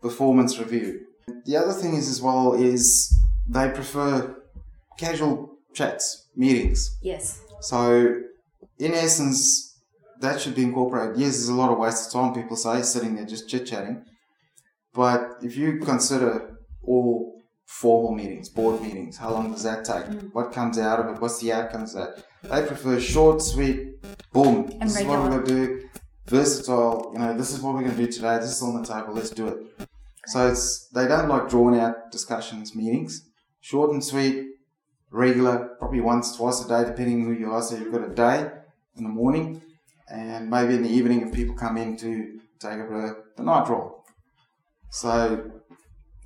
[0.00, 1.00] performance review.
[1.46, 3.12] The other thing is as well is
[3.48, 4.36] they prefer
[4.96, 6.96] casual chats, meetings.
[7.02, 7.40] Yes.
[7.60, 8.20] So
[8.78, 9.80] in essence,
[10.20, 11.18] that should be incorporated.
[11.18, 14.04] Yes, there's a lot of wasted time, people say, sitting there just chit chatting.
[14.94, 16.54] But if you consider
[16.84, 17.27] all
[17.68, 20.06] formal meetings, board meetings, how long does that take?
[20.06, 20.30] Mm.
[20.32, 21.20] What comes out of it?
[21.20, 22.24] What's the outcomes of that?
[22.42, 24.00] They prefer short, sweet,
[24.32, 24.70] boom.
[24.80, 25.18] And this regular.
[25.18, 25.88] is what we're to do.
[26.26, 28.38] Versatile, you know, this is what we're to do today.
[28.38, 29.12] This is on the table.
[29.12, 29.58] Let's do it.
[30.26, 33.28] So it's they don't like drawn out discussions, meetings.
[33.60, 34.46] Short and sweet,
[35.10, 37.62] regular, probably once, twice a day, depending who you are.
[37.62, 38.50] So you've got a day
[38.96, 39.60] in the morning,
[40.10, 44.04] and maybe in the evening if people come in to take over the night role.
[44.90, 45.50] So,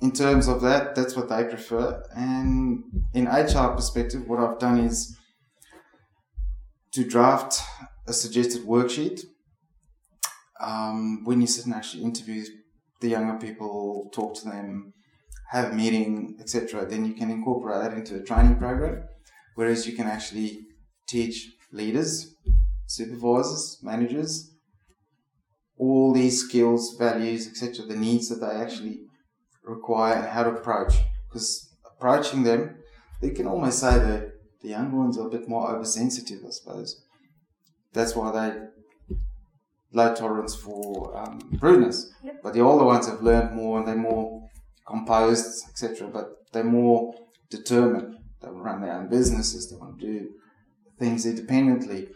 [0.01, 2.03] in terms of that, that's what they prefer.
[2.15, 2.83] And
[3.13, 5.17] in HR perspective, what I've done is
[6.93, 7.61] to draft
[8.07, 9.21] a suggested worksheet.
[10.59, 12.43] Um, when you sit and actually interview
[13.01, 14.93] the younger people, talk to them,
[15.51, 19.03] have a meeting, etc., then you can incorporate that into a training program.
[19.55, 20.65] Whereas you can actually
[21.07, 22.35] teach leaders
[22.87, 24.51] supervisors, managers,
[25.77, 29.01] all these skills, values, etc., the needs that they actually
[29.63, 30.93] require and how to approach.
[31.27, 32.77] Because approaching them,
[33.21, 37.03] they can almost say that the younger ones are a bit more oversensitive, I suppose.
[37.93, 39.17] That's why they
[39.91, 42.11] low tolerance for um, rudeness.
[42.23, 42.41] Yep.
[42.43, 44.49] But the older ones have learned more and they're more
[44.87, 46.07] composed, etc.
[46.07, 47.13] But they're more
[47.49, 48.17] determined.
[48.41, 49.69] They run their own businesses.
[49.69, 50.29] They want to do
[50.99, 52.09] things independently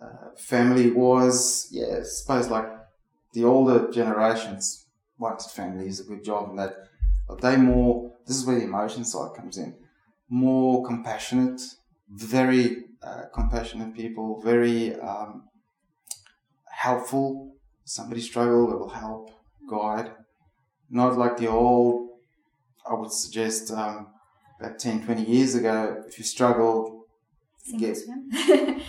[0.00, 2.68] uh, family was, yeah, I suppose like
[3.32, 4.86] the older generations
[5.18, 6.87] wanted family is a good job and that,
[7.28, 9.74] but they more, this is where the emotion side comes in,
[10.28, 11.60] more compassionate,
[12.10, 15.44] very uh, compassionate people, very um,
[16.70, 17.52] helpful.
[17.84, 19.30] Somebody struggle, they will help,
[19.70, 20.10] guide.
[20.90, 22.08] Not like the old,
[22.88, 24.08] I would suggest, um,
[24.58, 27.04] about 10, 20 years ago, if you struggle,
[27.78, 27.98] get,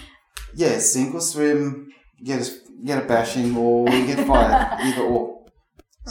[0.55, 1.91] yeah, sink or swim,
[2.23, 2.51] get a,
[2.83, 5.38] get a bashing or get fired, either or.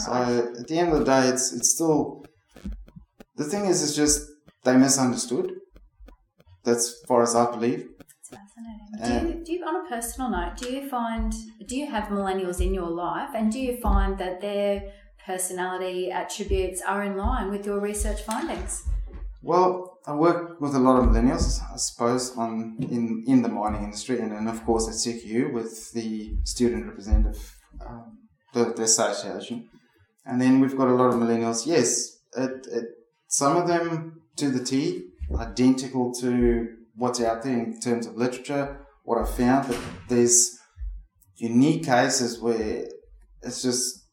[0.04, 2.24] So at the end of the day, it's it's still
[3.38, 4.28] the thing is, it's just
[4.64, 5.52] they misunderstood.
[6.64, 7.86] That's far as I believe.
[7.98, 8.52] That's
[9.00, 9.32] fascinating.
[9.32, 11.32] do you, do you, on a personal note, do you find
[11.66, 14.92] do you have millennials in your life, and do you find that their
[15.24, 18.84] personality attributes are in line with your research findings?
[19.40, 23.84] Well, I work with a lot of millennials, I suppose, on in, in the mining
[23.84, 27.54] industry, and then of course at CQ with the student representative,
[27.86, 28.18] um,
[28.52, 29.68] the, the association,
[30.28, 31.66] and then we've got a lot of millennials.
[31.66, 32.84] Yes, it, it,
[33.26, 35.04] some of them to the T,
[35.34, 38.86] identical to what's out there in terms of literature.
[39.04, 40.58] What I found that there's
[41.36, 42.86] unique cases where
[43.42, 44.04] it's just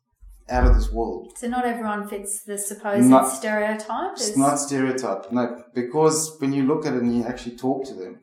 [0.50, 1.34] out of this world.
[1.38, 4.14] So not everyone fits the supposed not, stereotype.
[4.14, 7.94] It's not stereotype, no, because when you look at it and you actually talk to
[7.94, 8.20] them,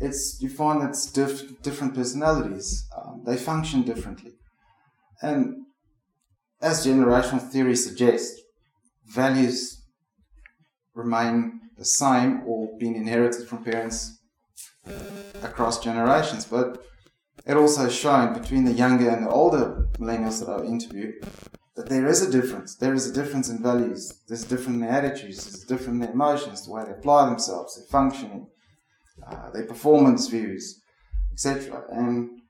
[0.00, 2.86] it's you find it's diff, different personalities.
[2.96, 4.32] Um, they function differently,
[5.22, 5.61] and
[6.62, 8.40] as generational theory suggests,
[9.06, 9.82] values
[10.94, 14.20] remain the same or being inherited from parents
[15.42, 16.44] across generations.
[16.44, 16.84] But
[17.44, 21.14] it also shown between the younger and the older millennials that I've interviewed
[21.74, 22.76] that there is a difference.
[22.76, 24.20] There is a difference in values.
[24.28, 25.44] There's a different in their attitudes.
[25.44, 28.46] There's a different in their emotions, the way they apply themselves, their functioning,
[29.26, 30.82] uh, their performance views,
[31.32, 31.82] etc.
[31.90, 32.42] And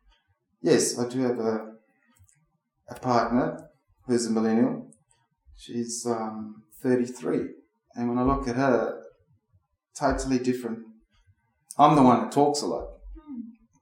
[0.61, 1.75] yes, I do have a,
[2.91, 3.71] a partner
[4.07, 4.91] who's a millennial.
[5.57, 7.41] She's um, 33.
[7.95, 9.03] And when I look at her,
[9.99, 10.81] totally different.
[11.79, 12.89] I'm the one that talks a lot.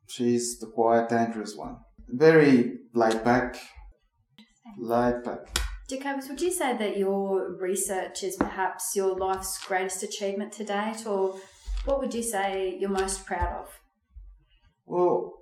[0.08, 1.76] She's the quiet, dangerous one.
[2.08, 3.56] Very laid back.
[4.78, 5.60] Laid back.
[5.88, 11.06] Jacobus, would you say that your research is perhaps your life's greatest achievement to date,
[11.06, 11.36] or
[11.84, 13.80] what would you say you're most proud of?
[14.86, 15.32] Well,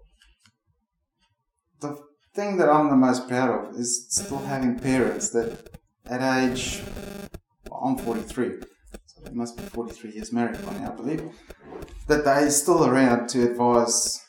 [1.80, 1.98] the
[2.38, 5.76] thing that I'm the most proud of is still having parents that
[6.06, 6.80] at age,
[7.68, 8.60] well, I'm 43,
[9.06, 11.22] so they must be 43 years married by now, I believe,
[12.06, 14.24] that they're still around to advise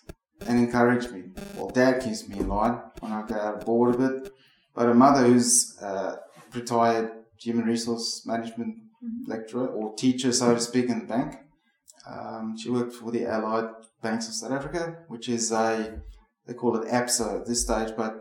[0.48, 1.26] and encourage me.
[1.56, 4.34] Well, dad keeps me in line when I go out of board a bit,
[4.74, 6.16] but a mother who's uh,
[6.56, 8.76] retired human resource management
[9.28, 11.36] lecturer or teacher, so to speak, in the bank.
[12.10, 13.70] Um, she worked for the Allied
[14.02, 16.02] Banks of South Africa, which is a,
[16.50, 18.16] they call it ABSA at this stage, but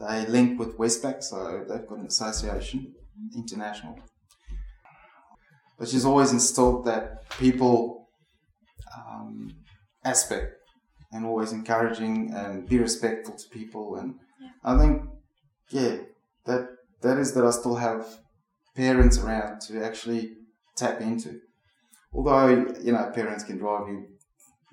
[0.00, 2.92] they link with Westpac, so they've got an association,
[3.36, 3.96] international.
[5.78, 8.08] But she's always instilled that people
[8.98, 9.54] um,
[10.04, 10.56] aspect
[11.12, 13.96] and always encouraging and be respectful to people.
[13.96, 14.16] And
[14.64, 15.04] I think,
[15.70, 15.98] yeah,
[16.46, 16.66] that
[17.02, 18.04] that is that I still have
[18.74, 20.32] parents around to actually
[20.76, 21.38] tap into.
[22.12, 22.48] Although
[22.82, 24.08] you know, parents can drive you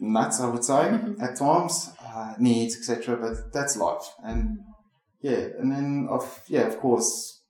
[0.02, 3.16] nuts, I would say at times, uh, needs etc.
[3.16, 4.58] But that's life, and
[5.22, 7.42] yeah, and then of yeah, of course,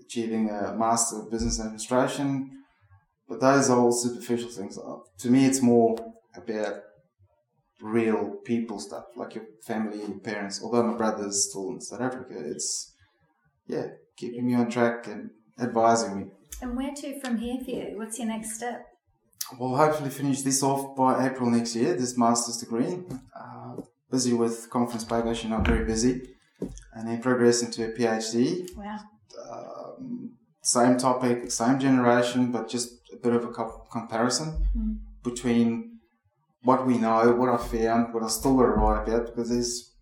[0.00, 2.50] achieving a master of business administration.
[3.28, 4.76] But those are all superficial things.
[4.76, 5.96] Uh, To me, it's more
[6.34, 6.82] about
[7.80, 10.60] real people stuff, like your family, your parents.
[10.62, 12.92] Although my brother's still in South Africa, it's
[13.68, 16.24] yeah, keeping me on track and advising me.
[16.60, 17.94] And where to from here for you?
[17.96, 18.89] What's your next step?
[19.58, 23.00] We'll hopefully finish this off by April next year, this master's degree.
[23.38, 23.76] Uh,
[24.10, 26.22] busy with conference papers, you know, very busy.
[26.94, 28.68] And then progress into a PhD.
[28.76, 28.98] Wow.
[29.50, 30.32] Um,
[30.62, 34.98] same topic, same generation, but just a bit of a co- comparison Mm.
[35.24, 35.98] between
[36.62, 39.94] what we know, what I found, what I still got to write about, because there's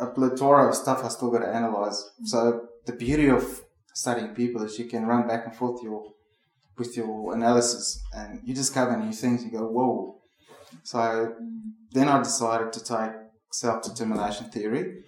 [0.00, 2.02] a plethora of stuff I still got to analyze.
[2.24, 3.62] So the beauty of
[3.94, 6.02] studying people is you can run back and forth your
[6.82, 9.44] with your analysis, and you discover new things.
[9.44, 10.20] You go, whoa!
[10.82, 11.34] So
[11.92, 13.12] then I decided to take
[13.52, 15.04] self determination theory,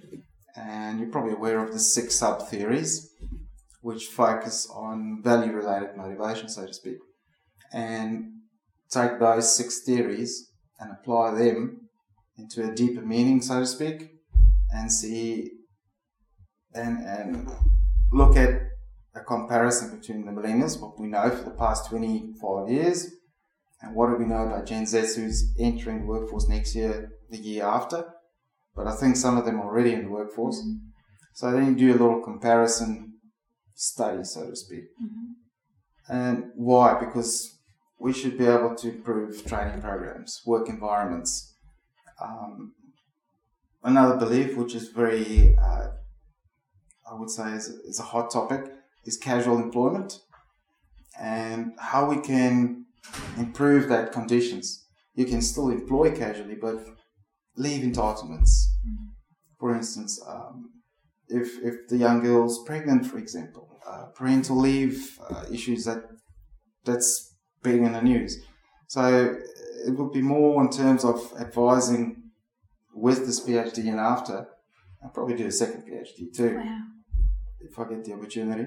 [0.57, 3.11] and you're probably aware of the six sub theories,
[3.81, 6.99] which focus on value related motivation, so to speak,
[7.73, 8.11] and
[8.91, 11.89] take those six theories and apply them
[12.39, 14.11] into a deeper meaning, so to speak,
[14.71, 15.51] and see
[16.75, 17.51] and and
[18.13, 18.51] look at
[19.15, 23.13] a comparison between the millennials, what we know for the past 25 years,
[23.81, 27.39] and what do we know about Gen Z who's entering the workforce next year, the
[27.39, 28.13] year after.
[28.75, 30.61] But I think some of them are already in the workforce.
[31.33, 33.15] So then you do a little comparison
[33.75, 34.85] study, so to speak.
[36.09, 36.99] And why?
[36.99, 37.59] Because
[37.99, 41.55] we should be able to improve training programs, work environments.
[42.21, 42.75] Um,
[43.83, 45.89] another belief, which is very, uh,
[47.11, 48.74] I would say, is, is a hot topic,
[49.05, 50.21] is casual employment
[51.21, 52.87] and how we can
[53.37, 54.87] improve that conditions.
[55.15, 56.77] You can still employ casually, but
[57.57, 58.51] leave entitlements.
[59.61, 60.71] For instance, um,
[61.29, 66.03] if if the young girl's pregnant, for example, uh, parental leave uh, issues that
[66.85, 68.43] that's being in the news.
[68.89, 69.37] So
[69.87, 72.31] it would be more in terms of advising
[72.95, 74.49] with this PhD and after.
[75.03, 76.79] I'll probably do a second PhD too Wow.
[77.61, 78.67] if I get the opportunity,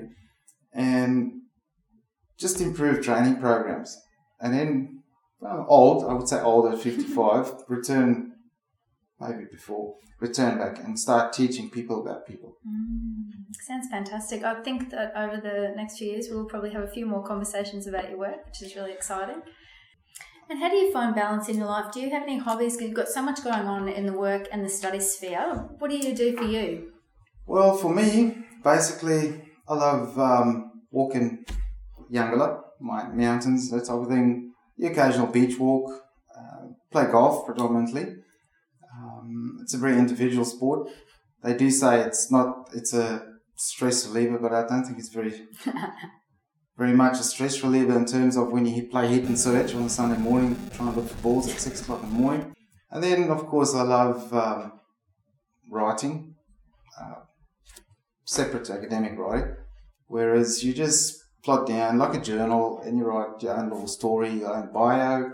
[0.77, 1.31] and
[2.39, 3.97] just improve training programs.
[4.39, 5.03] And then,
[5.39, 8.33] well, old, I would say old at 55, return,
[9.19, 12.57] maybe before, return back and start teaching people about people.
[12.65, 13.31] Mm,
[13.67, 14.43] sounds fantastic.
[14.43, 17.87] I think that over the next few years, we'll probably have a few more conversations
[17.87, 19.41] about your work, which is really exciting.
[20.49, 21.91] And how do you find balance in your life?
[21.91, 22.75] Do you have any hobbies?
[22.77, 25.67] 'Cause you've got so much going on in the work and the study sphere.
[25.79, 26.93] What do you do for you?
[27.47, 31.45] Well, for me, basically, I love um, walking
[32.11, 34.53] Eungella, my mountains, that type of thing.
[34.77, 36.03] The occasional beach walk,
[36.37, 38.15] uh, play golf predominantly.
[38.95, 40.89] Um, it's a very individual sport.
[41.43, 45.47] They do say it's not, it's a stress reliever, but I don't think it's very
[46.77, 49.83] very much a stress reliever in terms of when you play hit and search on
[49.83, 52.53] a Sunday morning, trying to look for balls at six o'clock in the morning.
[52.91, 54.79] And then, of course, I love um,
[55.69, 56.35] writing,
[56.99, 57.15] uh,
[58.27, 59.55] separate to academic writing,
[60.07, 64.31] whereas you just plot down like a journal and you write your own little story,
[64.41, 65.31] your own bio.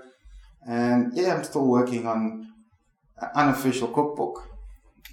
[0.68, 2.48] And yeah, I'm still working on
[3.20, 4.48] an unofficial cookbook.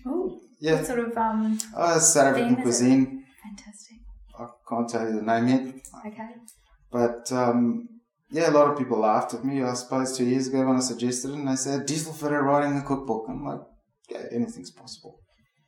[0.07, 1.59] Oh, Yeah, what sort of um?
[1.75, 3.25] uh, South African is cuisine.
[3.43, 3.97] Fantastic.
[4.39, 5.75] I can't tell you the name yet,
[6.07, 6.29] Okay.
[6.93, 7.89] But um,
[8.31, 10.81] yeah, a lot of people laughed at me, I suppose, two years ago when I
[10.81, 13.25] suggested it, and they said, Diesel Fitter writing a cookbook.
[13.29, 13.61] I'm like,
[14.11, 15.19] yeah, anything's possible.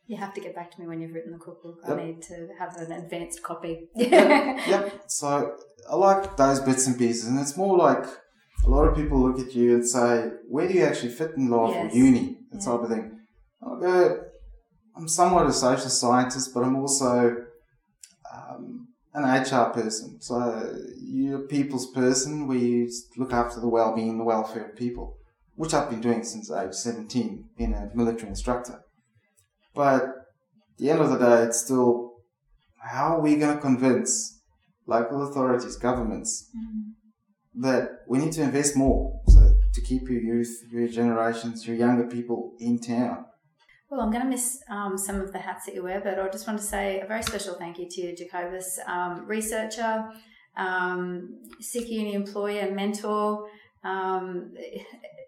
[0.07, 1.79] You have to get back to me when you've written the cookbook.
[1.89, 1.99] Yep.
[1.99, 3.89] I need to have an advanced copy.
[3.95, 5.05] yep.
[5.07, 5.57] So
[5.91, 8.05] I like those bits and pieces, and it's more like
[8.67, 11.49] a lot of people look at you and say, where do you actually fit in
[11.49, 11.95] life Yes.
[11.95, 12.39] or uni?
[12.51, 12.65] That Yeah.
[12.73, 13.19] type of thing.
[13.63, 14.21] I go,
[14.97, 17.37] I'm somewhat a social scientist, but I'm also
[18.35, 20.21] um, an HR person.
[20.21, 25.17] So you're a people's person where you look after the well-being, the welfare of people,
[25.55, 28.83] which I've been doing since age 17, being a military instructor.
[29.75, 30.09] But at
[30.79, 32.13] the end of the day, it's still
[32.81, 34.41] how are we going to convince
[34.87, 37.63] local authorities, governments, Mm.
[37.63, 39.41] that we need to invest more so
[39.75, 43.27] to keep your youth, your generations, your younger people in town.
[43.91, 46.29] Well, I'm going to miss um, some of the hats that you wear, but I
[46.31, 50.09] just want to say a very special thank you to you, Jacobus, um, researcher,
[50.57, 53.47] um, CQ Uni employer, mentor,
[53.85, 54.55] um,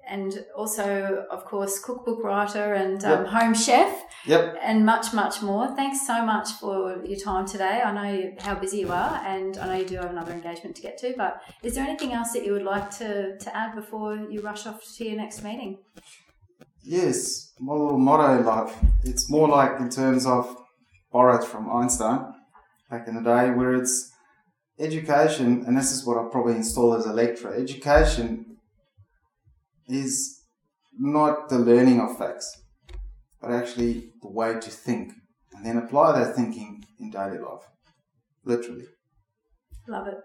[0.09, 3.26] and also, of course, cookbook writer and um, Yep.
[3.28, 4.57] home chef, Yep.
[4.62, 5.68] and much, much more.
[5.76, 7.80] Thanks so much for your time today.
[7.84, 10.82] I know how busy you are, and I know you do have another engagement to
[10.82, 14.16] get to, but is there anything else that you would like to, to add before
[14.16, 15.78] you rush off to your next meeting?
[16.82, 18.76] Yes, my little motto in life.
[19.05, 20.55] It's more like in terms of
[21.12, 22.34] borrowed from Einstein
[22.90, 24.11] back in the day, where it's
[24.78, 27.55] education, and this is what I'll probably install as a lecturer.
[27.55, 28.53] Education
[29.89, 30.43] is
[30.99, 32.62] not the learning of facts,
[33.41, 35.12] but actually the way to think,
[35.53, 37.68] and then apply that thinking in daily life,
[38.45, 38.87] literally.
[39.89, 40.18] Love it.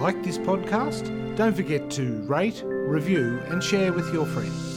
[0.00, 1.36] Like this podcast?
[1.36, 4.73] Don't forget to rate, review, and share with your friends.